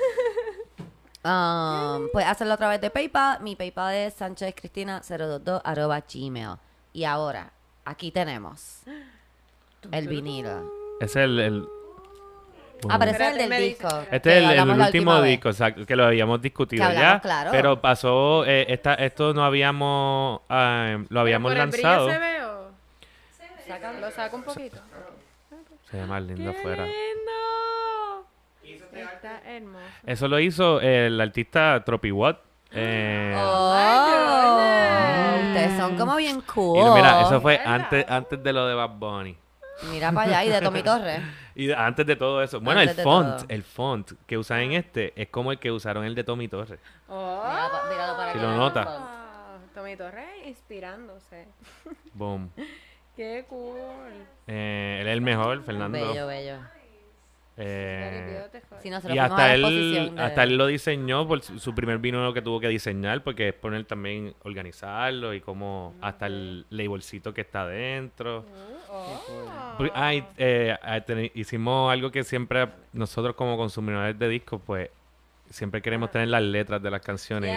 [1.26, 3.40] Um, puedes hacerlo a través de PayPal.
[3.40, 6.56] Mi PayPal es sanchezcristina022 arroba gmail.
[6.92, 7.50] Y ahora,
[7.86, 8.80] aquí tenemos
[9.90, 10.70] el vinilo.
[11.00, 11.40] Es el...
[11.40, 11.66] el-
[12.88, 13.88] Ah, pero ese es el del disco.
[14.10, 17.20] Este es el, el último disco, exacto, que lo habíamos discutido hablamos, ya.
[17.20, 17.50] claro.
[17.50, 22.10] Pero pasó, eh, esta, esto no habíamos, ah, lo habíamos ¿Por el lanzado.
[22.10, 22.64] se ve o...?
[24.00, 24.76] Lo saco un poquito.
[25.90, 26.84] Se ve más lindo ¡Qué afuera.
[26.84, 28.26] lindo!
[28.92, 29.84] Está hermoso.
[30.06, 32.38] Eso lo hizo el artista Tropiwatt.
[32.72, 33.72] Eh, Oh,
[34.16, 35.48] goodness.
[35.48, 36.78] ustedes son como bien cool.
[36.78, 39.36] y mira, eso fue antes, antes de lo de Bad Bunny.
[39.90, 41.20] Mira para allá, y de Tommy Torres.
[41.54, 42.60] Y antes de todo eso.
[42.60, 43.46] Bueno, Antes el font, todo.
[43.48, 46.80] el font que usan en este es como el que usaron el de Tommy Torres.
[47.08, 47.42] Oh.
[47.90, 48.84] Míralo para Si lo nota.
[48.86, 51.46] Ah, Tommy Torres inspirándose.
[52.12, 52.50] Boom.
[53.16, 53.78] Qué cool.
[54.48, 55.98] Eh, él es el mejor, Fernando.
[55.98, 56.56] Bello, bello.
[57.56, 58.40] Eh,
[59.14, 62.58] Y hasta él, de- hasta él lo diseñó por su, su primer vino que tuvo
[62.58, 68.44] que diseñar, porque es poner también organizarlo y como hasta el labelcito que está adentro.
[69.94, 74.90] Ah, y, eh, ah, teni- hicimos algo que siempre nosotros como consumidores de discos, pues
[75.50, 77.50] siempre queremos tener las letras de las canciones.
[77.50, 77.54] Y,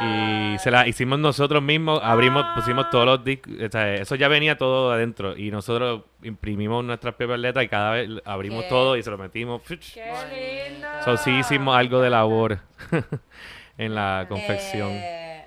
[0.00, 4.28] y se las hicimos nosotros mismos, abrimos, pusimos todos los discos, o sea, eso ya
[4.28, 8.96] venía todo adentro y nosotros imprimimos nuestras propias letras y cada vez abrimos Qué- todo
[8.96, 9.62] y se lo metimos.
[9.62, 10.88] ¡Qué lindo!
[11.04, 12.58] So, sí hicimos algo de labor
[13.78, 14.90] en la confección.
[14.90, 15.46] Eh,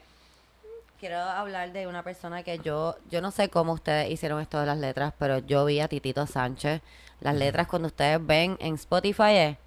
[1.00, 4.66] quiero hablar de una persona que yo, yo no sé cómo ustedes hicieron esto de
[4.68, 6.82] las letras, pero yo vi a Titito Sánchez.
[7.22, 9.58] Las letras cuando ustedes ven en Spotify es,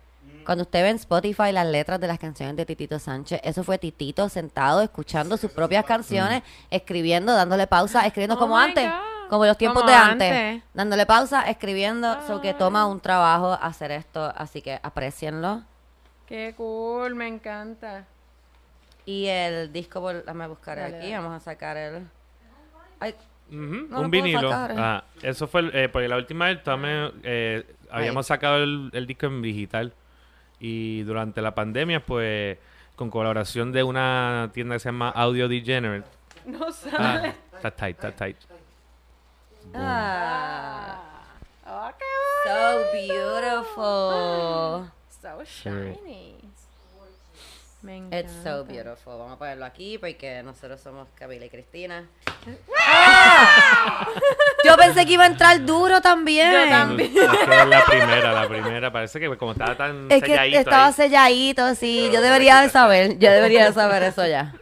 [0.44, 3.78] cuando usted ve en Spotify las letras de las canciones de Titito Sánchez, eso fue
[3.78, 9.28] Titito sentado escuchando sus propias canciones, escribiendo, dándole pausa, escribiendo Oh como antes, God.
[9.28, 10.62] como los tiempos Como de antes, antes.
[10.72, 15.62] dándole pausa, escribiendo, so que toma un trabajo hacer esto, así que aprecienlo.
[16.26, 17.14] ¡Qué cool!
[17.14, 18.04] Me encanta.
[19.06, 21.18] Y el disco, por, déjame buscar Dale, aquí, dale.
[21.24, 22.06] vamos a sacar el...
[23.00, 23.14] Ay,
[23.50, 24.50] No un vinilo.
[24.52, 29.06] Ah, eso fue, el- eh, porque la última vez también eh, habíamos sacado el, el
[29.06, 29.94] disco en digital
[30.60, 32.58] y durante la pandemia, pues,
[32.96, 36.08] con colaboración de una tienda que se llama Audio Degenerate.
[36.46, 37.34] No Ah, sale.
[37.54, 38.36] está tight, está tight.
[39.74, 41.00] ah,
[41.70, 42.04] Oh, qué
[42.44, 44.90] so beautiful.
[45.20, 46.36] So shiny.
[47.80, 48.18] Me encanta.
[48.18, 49.16] It's so beautiful.
[49.18, 52.04] Vamos a ponerlo aquí porque nosotros somos Camila y Cristina.
[54.64, 56.52] Yo pensé que iba a entrar duro también.
[56.52, 57.12] Yo también.
[57.12, 58.92] Que es la primera, la primera.
[58.92, 60.92] Parece que como estaba tan Es que selladito estaba ahí.
[60.92, 62.10] selladito, sí.
[62.12, 63.18] Yo debería de saber.
[63.18, 64.54] Yo debería de saber eso ya.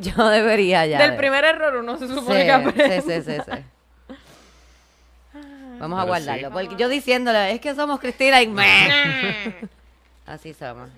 [0.00, 0.98] Yo debería ya.
[0.98, 3.00] Del de- primer error uno se Sí, supone que aprende.
[3.02, 3.64] sí, sí, sí, sí.
[5.78, 6.48] Vamos a guardarlo.
[6.48, 6.52] sí.
[6.52, 9.54] Porque yo diciéndole, es que somos Cristina y meh.
[10.26, 10.88] Así somos.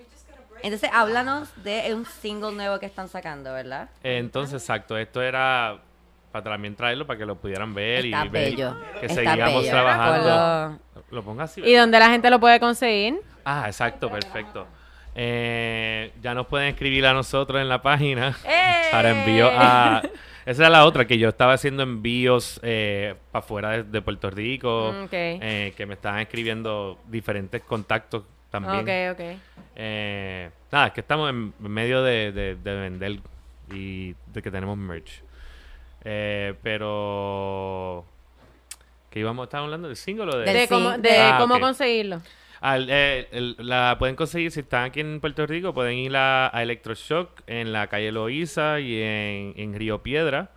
[0.63, 3.89] Entonces, háblanos de un single nuevo que están sacando, ¿verdad?
[4.03, 5.79] Eh, Entonces, exacto, esto era
[6.33, 8.77] para también traerlo para que lo pudieran ver Está y ver bello.
[9.01, 9.71] que Está seguíamos bello.
[9.73, 10.79] trabajando.
[11.11, 11.63] Lo pongo así.
[11.65, 13.21] ¿Y dónde la gente lo puede conseguir?
[13.45, 14.67] Ah, exacto, perfecto.
[15.15, 18.89] Eh, ya nos pueden escribir a nosotros en la página ¡Eh!
[18.91, 20.03] para envío a...
[20.45, 22.61] Esa era la otra, que yo estaba haciendo envíos
[23.33, 25.09] para fuera de, de Puerto Rico, Mm, ok.
[25.13, 28.81] eh, que me estaban escribiendo diferentes contactos también.
[29.11, 29.39] Ok, ok.
[29.77, 33.19] Eh, nada, es que estamos en medio de, de- de vender
[33.73, 35.23] y de que tenemos merch.
[36.05, 38.05] Eh, pero...
[39.11, 39.89] ¿Qué íbamos a estar hablando?
[39.89, 40.53] ¿Del single o de...?
[40.53, 42.21] De cómo, de Ah, cómo conseguirlo.
[42.61, 46.55] Al- eh, el- la pueden conseguir si están aquí en Puerto Rico, pueden ir a,
[46.57, 50.51] a Electroshock en la calle Loíza y en, en Río Piedra.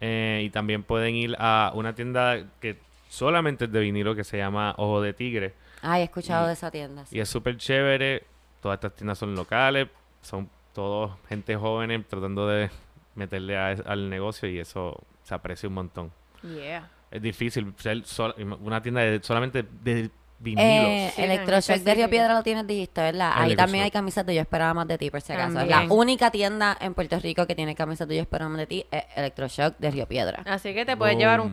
[0.00, 2.76] Eh, y también pueden ir a una tienda que
[3.08, 5.54] solamente es de vinilo que se llama Ojo de Tigre.
[5.86, 7.06] Ay, he escuchado Y- de esa tienda.
[7.06, 7.16] sí.
[7.16, 8.24] Y es súper chévere.
[8.60, 9.88] Todas estas tiendas son locales,
[10.22, 12.70] son todos gente joven tratando de
[13.14, 16.12] meterle a- al negocio y eso se aprecia un montón.
[16.42, 16.90] Yeah.
[17.10, 20.64] Es difícil ser sol- una tienda de- solamente de vinilos.
[20.66, 22.10] Eh, Sí, Electroshock de Río.
[22.10, 23.32] Piedra lo tienes, dijiste, ¿verdad?
[23.36, 25.60] Ahí también hay camisas de Yo Esperaba Más de Ti, por si acaso.
[25.60, 25.98] Es la También.
[25.98, 29.04] única tienda en Puerto Rico que tiene camisas de Yo Esperaba Más de Ti, es
[29.16, 30.42] Electroshock de Río Piedra.
[30.46, 31.46] Así que te puedes llevar un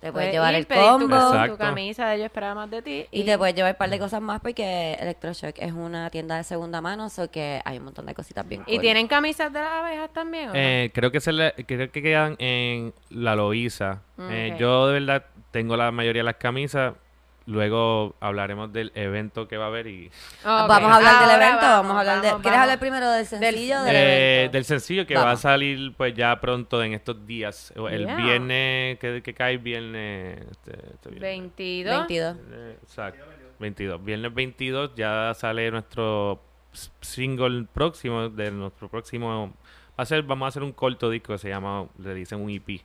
[0.00, 1.08] Te puedes llevar el tu- combo.
[1.08, 1.58] Tu, Exacto.
[1.58, 3.06] camisa de Yo Esperaba Más de Ti.
[3.10, 6.44] Y te puedes llevar un par de cosas más porque Electroshock es una tienda de
[6.44, 8.80] segunda mano, o que hay un montón de cositas bien ¿Y cool.
[8.80, 10.50] tienen camisas de las abejas también?
[10.50, 10.58] ¿o no?
[10.58, 14.02] Eh, creo que se le- creo que quedan en la Loíza.
[14.18, 14.60] Eh, Ok.
[14.60, 16.94] yo de verdad tengo la mayoría de las camisas.
[17.48, 20.12] Luego hablaremos del evento que va a haber y Ok.
[20.44, 22.28] Vamos a hablar del Ahora evento, vamos, a hablar de...
[22.28, 22.62] vamos, ¿Quieres vamos.
[22.62, 24.52] hablar primero del sencillo del, Eh, evento?
[24.52, 25.40] del sencillo que va a Vamos.
[25.40, 27.72] salir pues ya pronto en estos días.
[27.90, 28.16] El Yeah.
[28.16, 31.20] viernes que, que cae viernes este- este viernes.
[31.20, 31.96] 22.
[32.06, 32.36] 22.
[32.52, 33.24] Eh, Exacto.
[33.58, 34.04] 22.
[34.04, 36.42] Viernes 22 ya sale nuestro
[37.00, 39.54] single próximo de nuestro próximo
[39.98, 42.50] va a ser vamos a hacer un corto disco que se llama le dicen un
[42.50, 42.82] EP.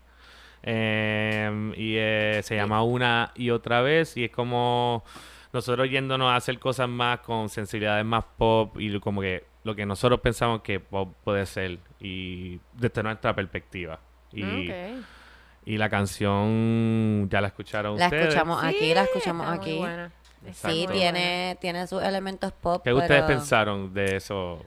[0.64, 5.04] Eh, y eh, se llama una y otra vez y es como
[5.52, 9.86] nosotros yéndonos a hacer cosas más con sensibilidades más pop y como que lo que
[9.86, 14.00] nosotros pensamos que pop puede ser y desde nuestra perspectiva.
[14.32, 14.76] Y, Ok.
[15.66, 18.28] y la canción ya la escucharon La ustedes.
[18.30, 19.78] escuchamos aquí, Sí, la escuchamos muy aquí.
[19.78, 20.12] buena.
[20.52, 24.66] Sí, tiene, tiene sus elementos pop, ¿Qué pero ustedes pensaron de eso?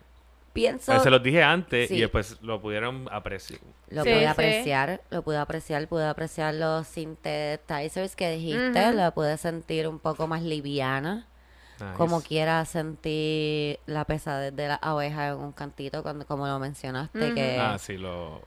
[0.57, 0.90] Pienso...
[0.92, 1.94] Pues se los dije antes sí.
[1.96, 3.61] y después lo pudieron apreciar.
[3.88, 4.24] Lo Sí, pude sí.
[4.26, 10.26] apreciar, lo pude apreciar, pude apreciar los synthesizers que dijiste, lo pude sentir un poco
[10.26, 11.26] más liviana,
[11.78, 11.92] Nice.
[11.98, 17.34] como quiera sentir la pesadez de la abeja en un cantito, cuando como lo mencionaste,
[17.34, 18.40] que, Ah, sí, lo...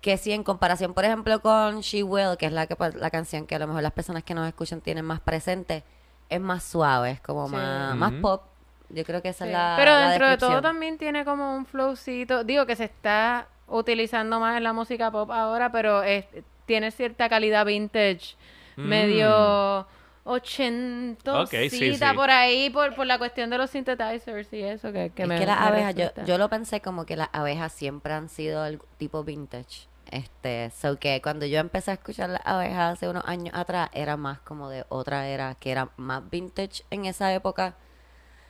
[0.00, 3.10] que sí, en comparación, por ejemplo, con She Will, que es la, que, pues, la
[3.10, 5.84] canción que a lo mejor las personas que nos escuchan tienen más presente,
[6.30, 7.54] es más suave, es como Sí.
[7.54, 8.42] más, más pop.
[8.90, 9.50] Yo creo que esa Sí.
[9.50, 12.44] es la Pero la dentro de todo también tiene como un flowcito.
[12.44, 16.24] Digo que se está utilizando más en la música pop ahora, pero es-
[16.66, 18.36] tiene cierta calidad vintage,
[18.76, 18.82] Mm.
[18.88, 19.86] medio
[20.24, 22.04] ochentosita Ok, sí, sí.
[22.14, 25.38] por ahí, por, por la cuestión de los synthesizers y eso que, que es me
[25.38, 28.64] que las me abejas, yo, yo lo pensé como que las abejas siempre han sido
[28.66, 29.88] el tipo vintage.
[30.10, 34.16] Este, so que cuando yo empecé a escuchar las abejas hace unos años atrás, era
[34.16, 37.74] más como de otra era, que era más vintage en esa época.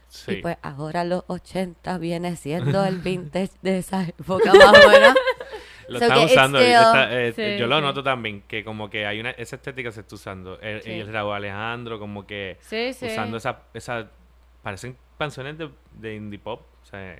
[0.09, 0.33] Sí.
[0.33, 5.15] Y pues ahora los 80 viene siendo el vintage de esa época más o menos.
[5.89, 6.59] Lo So está que it's usando.
[6.59, 7.83] still- está- eh, Sí, yo lo sí.
[7.83, 9.31] noto también, que como que hay una...
[9.31, 10.61] Esa estética se está usando.
[10.61, 10.91] El, Sí.
[10.91, 12.59] Y el Raúl Alejandro, como que...
[12.61, 13.07] Sí, sí.
[13.07, 13.63] Usando esa...
[13.73, 14.11] esa
[14.63, 16.61] parecen canciones de, de indie pop.
[16.83, 17.17] O sea,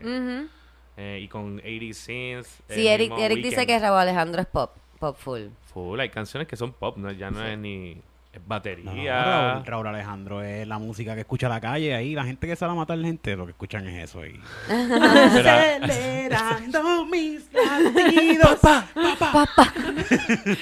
[0.99, 2.59] eh, y con 80 scenes.
[2.68, 5.47] Sí, Eric, Eric dice que Raúl Alejandro es pop, pop full.
[5.72, 7.11] Full, hay canciones que son pop, ¿no?
[7.12, 8.03] ya no es ni...
[8.32, 9.52] Es No, no, batería.
[9.54, 12.14] Raúl, Raúl Alejandro es la música que escucha la calle ahí.
[12.14, 14.38] La gente que sale a matar gente, lo que escuchan es eso ahí.
[15.82, 18.60] Acelerando mis latidos.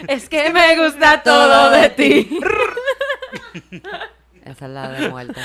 [0.06, 2.38] Es que me gusta todo de ti.
[4.44, 5.40] Esa es la de muerte.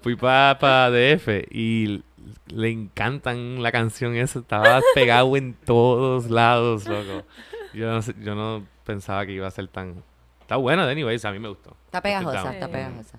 [0.00, 2.02] Fui para DF y
[2.48, 4.40] le encantan la canción esa.
[4.40, 7.24] Estaba pegado en todos lados, loco.
[7.72, 10.02] Yo no, yo no pensaba que iba a ser tan...
[10.44, 11.76] Está buena, anyways, a mí me gustó.
[11.86, 13.18] Está pegajosa, está pegajosa.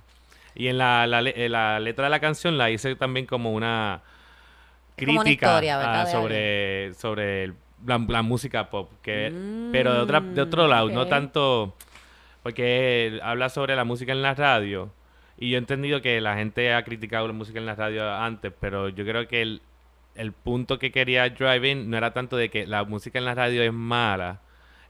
[0.54, 3.52] Y en la, la, le- eh, la letra de la canción la hice también como
[3.52, 4.02] una
[4.98, 6.06] como crítica historia, ¿verdad?
[6.06, 7.48] de sobre, sobre
[7.86, 8.90] la, la música pop.
[9.02, 11.76] Que, Mm, pero de, otra, de otro lado, no tanto...
[12.44, 14.92] Porque habla sobre la música en la radio.
[15.38, 18.54] Y yo he entendido que la gente ha criticado la música en la radio antes,
[18.60, 19.62] pero yo creo que el,
[20.14, 23.34] el punto que quería Drive In no era tanto de que la música en la
[23.34, 24.40] radio es mala,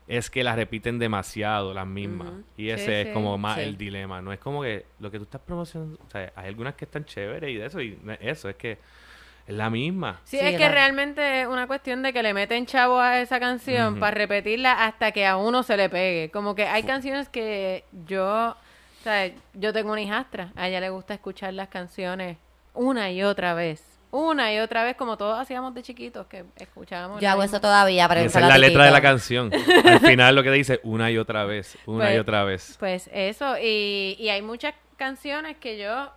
[0.08, 2.30] es que la repiten demasiado las mismas.
[2.58, 3.14] Y Sí, ese es sí.
[3.14, 3.62] como más Sí.
[3.64, 4.22] el dilema.
[4.22, 7.06] No es como que lo que tú estás promocionando, o sea, hay algunas que están
[7.06, 8.78] chéveres y de eso, y no es eso, es que
[9.47, 10.22] es la misma.
[10.24, 13.20] Sí, Sí, es que la- realmente es una cuestión de que le meten chavo a
[13.20, 16.30] esa canción para repetirla hasta que a uno se le pegue.
[16.32, 20.89] Como que hay canciones que yo, o sea, yo tengo una hijastra, a ella le
[20.89, 22.38] gusta escuchar las canciones
[22.74, 23.95] una y otra vez.
[24.18, 27.20] Una y otra vez, como todos hacíamos de chiquitos, que escuchábamos.
[27.20, 29.51] Yo hago eso todavía, pero Y esa es la letra de la canción.
[29.84, 32.76] Al final lo que dice una y otra vez, una y Pues- otra vez.
[32.80, 36.11] Pues eso, y, y hay muchas canciones que yo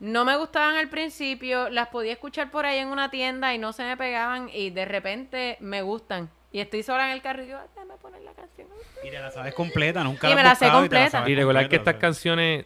[0.00, 3.72] no me gustaban al principio, las podía escuchar por ahí en una tienda y no
[3.72, 6.28] se me pegaban y de repente me gustan.
[6.50, 8.66] Y estoy sola en el carro y yo, "Ah, déjame poner la canción.
[9.04, 11.10] Y te la sabes completa, nunca Y la me la sé y te completa.
[11.10, 12.64] sabes Y recordar que estas canciones,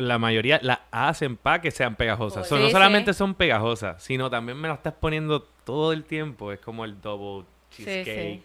[0.00, 2.46] la mayoría las hacen para que sean pegajosas.
[2.48, 2.72] So, Sí, no sí.
[2.72, 6.52] solamente son pegajosas, sino también me las estás poniendo todo el tiempo.
[6.52, 8.42] Es como el double Sí, cheesecake.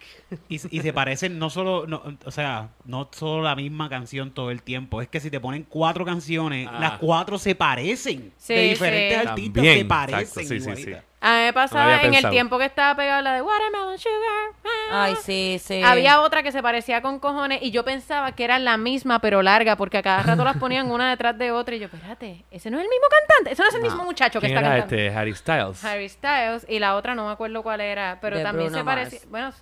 [0.49, 4.51] Y, y se parecen no solo, no, o sea, no solo la misma canción todo
[4.51, 5.01] el tiempo.
[5.01, 6.79] Es que si te ponen cuatro canciones, Ah.
[6.79, 8.33] las cuatro se parecen.
[8.37, 9.27] Sí, de diferentes sí.
[9.27, 13.21] artistas También, se parecen exacto, A mí me pasaba en el tiempo que estaba pegada
[13.21, 14.55] la de Watermelon Sugar.
[14.91, 15.03] ah.
[15.03, 15.81] Ay, sí, sí.
[15.83, 19.41] Había otra que se parecía con cojones y yo pensaba que era la misma pero
[19.43, 22.71] larga porque a cada rato las ponían una detrás de otra y yo, espérate, ese
[22.71, 24.79] no es el mismo cantante, ese no es el mismo muchacho que ¿Quién está era
[24.81, 24.95] cantando.
[25.03, 25.15] este?
[25.17, 25.85] Harry Styles.
[25.85, 28.83] Harry Styles y la otra no me acuerdo cuál era, pero De también Bruno se
[28.85, 29.29] parecía, Mars.
[29.29, 29.53] bueno,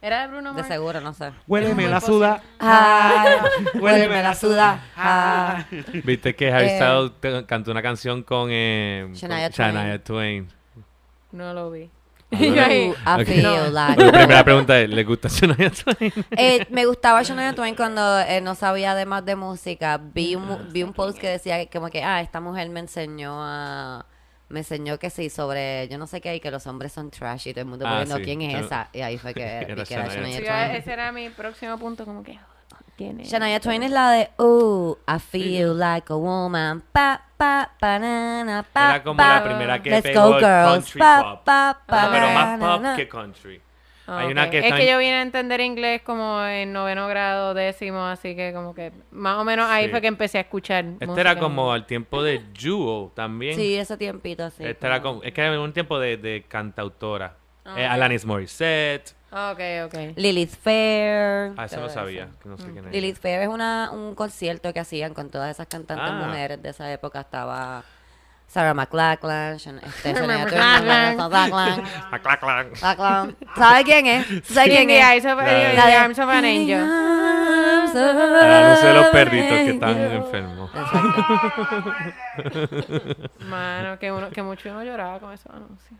[0.00, 0.68] era de Bruno De Mars.
[0.68, 1.30] seguro, no sé.
[1.46, 2.42] Huéleme la suda.
[2.58, 3.22] Ah,
[3.74, 4.80] Huéleme huéleme la suda.
[4.96, 5.64] Ah.
[6.04, 6.78] ¿Viste que Harry Eh,
[7.20, 10.48] Styles cantó una canción con, eh, con Shania Shania Twain?
[11.32, 11.90] No lo vi.
[12.32, 12.36] I
[13.26, 16.12] feel like- Bueno, primera pregunta es, ¿le gusta Shania Twain?
[16.30, 19.98] Eh, me gustaba Shania Twain cuando eh, no sabía de más de música.
[19.98, 23.32] Vi un, mu- vi un post que decía como que, ah, esta mujer me enseñó
[23.42, 24.06] a...
[24.48, 27.48] Me enseñó que sí, sobre yo no sé qué, y que los hombres son trash
[27.48, 28.22] y todo el mundo Ah, poniendo sí.
[28.24, 28.88] quién es esa.
[28.92, 30.70] Y ahí fue que Era vi que era Shania Shania Sí, Twain.
[30.72, 32.38] ese era mi próximo punto, como que,
[33.04, 33.30] ¿quién es?
[33.30, 36.82] Shania Twain es la de Ooh, I feel like a woman.
[36.92, 39.34] Pa, pa, banana, pa, Era como pa.
[39.40, 40.72] la primera que Let's pegó go, girls.
[40.72, 41.44] country Pa, pop.
[41.44, 43.60] pa, pa, pero más pop que country.
[44.04, 47.06] Hay una que es está que en- yo vine a entender inglés como en noveno
[47.06, 49.90] grado, décimo, así que como que más o menos ahí Sí.
[49.90, 50.84] fue que empecé a escuchar.
[50.84, 53.54] Este música era como al tiempo de Jewel también.
[53.56, 54.64] Sí, ese tiempito, sí.
[54.64, 57.36] este era como- es que era un tiempo de, de cantautora.
[57.64, 57.86] Ah, Eh.
[57.86, 59.14] Alanis Morissette.
[59.32, 60.16] Ok, ok.
[60.16, 61.52] Lilith Fair.
[61.56, 62.28] Ah, eso no sabía.
[62.42, 62.92] Que no sé quién es.
[62.92, 66.26] Lilith Fair es una, un concierto que hacían con todas esas cantantes Ah.
[66.26, 67.20] mujeres de esa época.
[67.20, 67.82] Estaba
[68.52, 71.16] Sarah McLachlan, este, McLachlan.
[71.16, 71.84] McLachlan,
[72.20, 72.82] clac, clac.
[72.82, 73.36] McLachlan.
[73.56, 74.26] ¿Sabe quién es?
[74.44, 75.34] ¿Sabe quién the es?
[75.74, 76.80] La- the arms of an angel.
[77.94, 80.70] El anuncio de los perritos que están enfermos.
[83.48, 85.98] Mano, que, uno, que mucho uno lloraba con esos anuncios.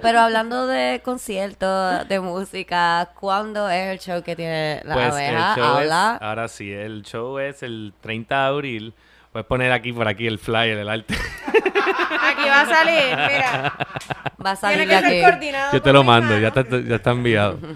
[0.00, 5.54] Pero hablando de conciertos, de música, ¿cuándo es el show que tiene la Pues abeja?
[5.56, 6.16] show es, Habla.
[6.16, 8.94] ahora sí, el show es el 30 de abril,
[9.32, 11.14] Puedes poner aquí por aquí el flyer, el arte.
[12.32, 13.76] Aquí va a salir, mira.
[14.44, 15.72] Va a salir Tiene que ser coordinado.
[15.72, 17.58] Yo te lo mando, ya está, ya está enviado.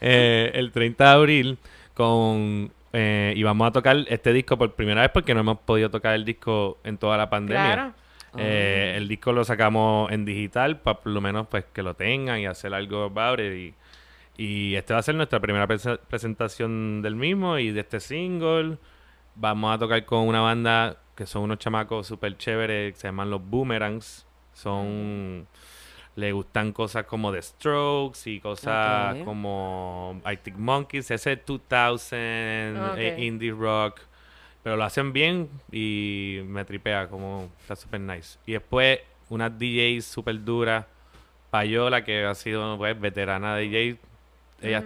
[0.00, 1.58] Eh, el 30 de abril
[1.94, 5.90] con eh, y vamos a tocar este disco por primera vez porque no hemos podido
[5.90, 7.74] tocar el disco en toda la pandemia.
[7.74, 7.92] Claro.
[8.38, 12.40] Eh, el disco lo sacamos en digital para por lo menos pues que lo tengan
[12.40, 13.74] y hacer algo about it y,
[14.42, 18.78] y este va a ser nuestra primera prese- presentación del mismo y de este single.
[19.34, 23.30] Vamos a tocar con una banda que son unos chamacos súper chéveres, que se llaman
[23.30, 24.26] los Boomerangs.
[24.54, 25.46] Son...
[26.14, 32.98] Le gustan cosas como The Strokes y cosas como Arctic Monkeys, ese 2000, Ok.
[32.98, 34.00] eh, indie rock.
[34.62, 38.38] Pero lo hacen bien y me tripea, como está súper nice.
[38.44, 39.00] Y después
[39.30, 40.84] unas DJs súper duras.
[41.50, 43.98] Payola, que ha sido pues, veterana DJ.
[44.60, 44.84] Ella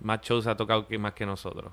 [0.00, 1.72] más shows ha tocado que más que nosotros.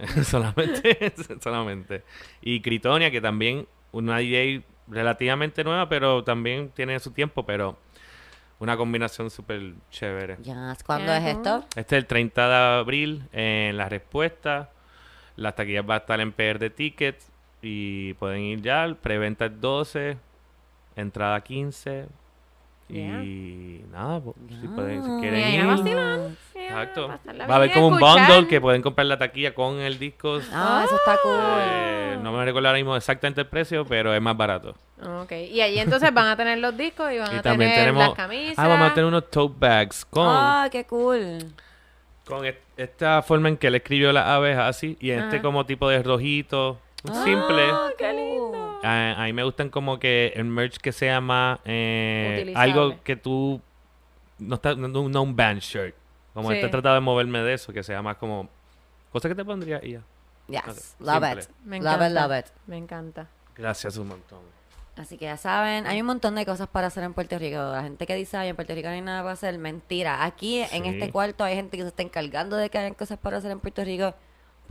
[0.24, 2.04] solamente, solamente.
[2.40, 7.78] Y Critonia, que también una DJ relativamente nueva, pero también tiene su tiempo, pero
[8.58, 10.36] una combinación súper chévere.
[10.40, 11.64] Ya, ¿Cuándo es esto?
[11.74, 14.70] Este es el 30 de abril en La Respuesta.
[15.36, 17.30] Las taquillas va a estar en PR de Tickets
[17.60, 18.96] y pueden ir ya.
[19.00, 20.16] Preventa el 12,
[20.96, 22.06] entrada 15.
[22.88, 25.20] Y nada, pues, si, pueden, si Ya.
[25.20, 25.54] quieren
[25.86, 26.36] ir.
[26.54, 27.08] Exacto.
[27.08, 30.38] Va a haber como un bundle que pueden comprar la taquilla con el disco.
[30.52, 31.34] Ah, eso está cool.
[31.60, 34.74] Eh, no me recuerdo ahora mismo exactamente el precio, pero es más barato.
[35.22, 37.86] Ok, y allí entonces van a tener los discos y van Y a también tener
[37.86, 38.06] tenemos.
[38.08, 38.58] las camisas.
[38.58, 40.26] Ah, vamos a tener unos tote bags con.
[40.28, 41.38] Ah, qué cool.
[42.24, 45.42] Con est- esta forma en que él escribió las abejas así y este Ajá.
[45.42, 47.62] como tipo de rojito, simple.
[47.70, 48.78] Ah, qué lindo.
[48.82, 53.16] A, a mí me gustan como que el merch que sea más eh, algo que
[53.16, 53.60] tú
[54.38, 55.94] no está no, no un band shirt.
[56.34, 56.54] Como Sí.
[56.56, 58.48] este he tratado de moverme de eso, que sea más como
[59.12, 60.02] cosas que te pondría y ya.
[60.48, 61.42] Yes, love simple.
[61.42, 61.48] it.
[61.64, 62.06] Me Love encanta.
[62.08, 62.46] it, love it.
[62.66, 63.26] Me encanta.
[63.56, 64.40] Gracias un montón.
[64.96, 67.56] Así que ya saben, hay un montón de cosas para hacer en Puerto Rico.
[67.56, 70.24] La gente que dice, ay, en Puerto Rico no hay nada para hacer, mentira.
[70.24, 73.38] Aquí en este cuarto hay gente que se está encargando de que hayan cosas para
[73.38, 74.12] hacer en Puerto Rico.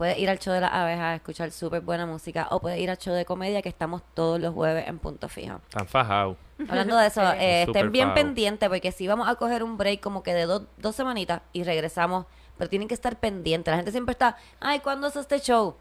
[0.02, 2.98] Puedes ir al show de las abejas, escuchar súper buena música, o puedes ir al
[2.98, 5.60] show de comedia que estamos todos los jueves en Punto Fijo.
[5.70, 6.36] Tan fajado.
[6.68, 10.24] Hablando de eso, eh, estén bien pendientes porque si vamos a coger un break como
[10.24, 12.26] que de dos- dos semanitas y regresamos,
[12.58, 13.70] pero tienen que estar pendientes.
[13.70, 15.76] La gente siempre está, ay, ¿cuándo es este show?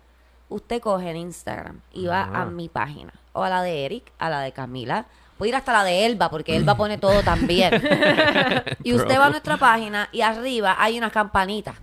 [0.50, 2.44] Usted coge en Instagram y va Ah.
[2.44, 5.08] a mi página, o a la de Eric, a la de Camila.
[5.40, 7.74] Puede ir hasta la de Elba, porque Elba pone todo también.
[8.84, 11.74] y usted va a nuestra página y arriba hay una campanita.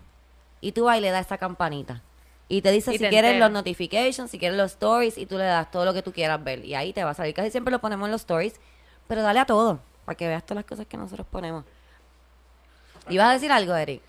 [0.60, 2.02] Y tú vas y le das esa campanita.
[2.48, 3.46] Y te dice Y si te quieres entera.
[3.46, 6.42] los notifications, si quieres los stories, y tú le das todo lo que tú quieras
[6.42, 6.64] ver.
[6.64, 7.34] Y ahí te va a salir.
[7.34, 8.54] Casi siempre lo ponemos en los stories,
[9.06, 11.64] pero dale a todo, para que veas todas las cosas que nosotros ponemos.
[13.10, 14.02] ¿Ibas a decir algo, Eric?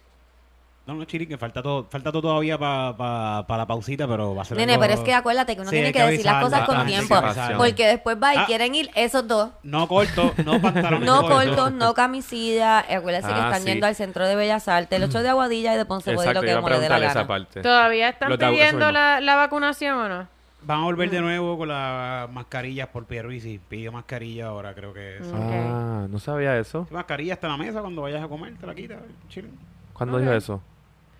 [0.89, 4.45] No, no, Chiri, que falta todo, falta todo todavía para la pausita, pero va a
[4.45, 6.43] ser Nene, algo- pero es que acuérdate que uno Sí, tiene que que decir las
[6.43, 7.15] cosas con tiempo.
[7.57, 8.45] Porque después va y Ah.
[8.47, 9.51] quieren ir esos dos.
[9.61, 12.79] No corto, no pantalones No cortos, no camisilla.
[12.79, 13.67] Acuérdense que Ah, están sí.
[13.67, 16.41] yendo al Centro de Bellas Artes, el 8 de Aguadilla y de Ponce Exacto, lo
[16.41, 17.27] que dé la esa gana.
[17.27, 17.61] parte.
[17.61, 20.27] ¿Todavía están de- pidiendo la, la vacunación o no?
[20.63, 21.11] Van a volver Mm.
[21.11, 23.59] de nuevo con las mascarillas por Pierluisi.
[23.69, 25.27] Pidió mascarilla ahora, creo que es.
[25.27, 25.35] Mm.
[25.35, 26.87] Ah, no sabía eso.
[26.89, 28.97] Mascarilla hasta la mesa cuando vayas a comer, te la quitas.
[29.29, 29.49] Chile.
[29.93, 30.61] ¿Cuándo dijo eso?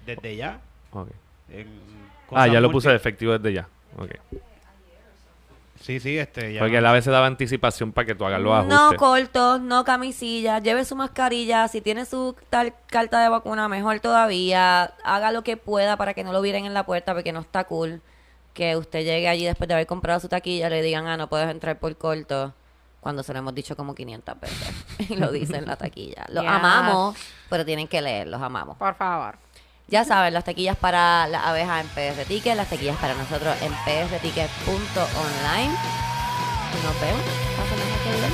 [0.06, 0.60] Desde ya.
[0.91, 1.10] Ok.
[1.50, 1.68] en
[2.32, 3.68] Ah, ya lo puse de efectivo desde ya.
[3.97, 4.12] Ok.
[5.82, 6.54] Sí, sí, este.
[6.54, 8.78] Ya Porque a la vez se daba anticipación para que tú hagas los ajustes.
[8.78, 14.00] No cortos, no camisilla, lleve su mascarilla, si tiene su tal carta de vacuna, mejor
[14.00, 17.39] todavía, haga lo que pueda para que no lo vieren en la puerta porque no
[17.39, 18.02] está cool
[18.54, 21.50] que usted llegue allí después de haber comprado su taquilla le digan, ah, no puedes
[21.50, 22.54] entrar por corto,
[23.00, 26.26] cuando se lo hemos dicho como 500 veces y lo dice en la taquilla.
[26.30, 27.16] Los amamos,
[27.50, 28.78] pero tienen que leer, los amamos.
[28.78, 29.38] Por favor.
[29.90, 33.74] Ya saben, las taquillas para las abejas en PR Ticket, las taquillas para nosotros en
[33.74, 35.74] prticket.online.
[36.84, 37.24] Nos vemos.
[38.06, 38.32] Bien.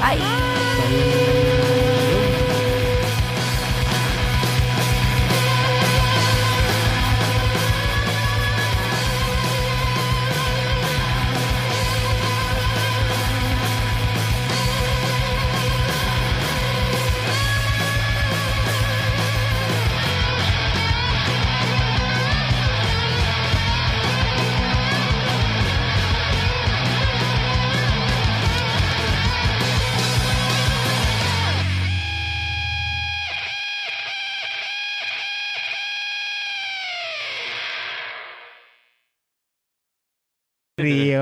[0.00, 1.31] Bye.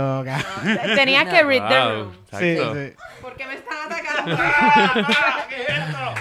[0.00, 0.78] Río, cabrón.
[0.96, 2.12] Tenías que read the room.
[2.38, 2.74] Sí, exacto.
[2.74, 2.92] sí.
[3.20, 4.36] ¿Por qué me están atacando?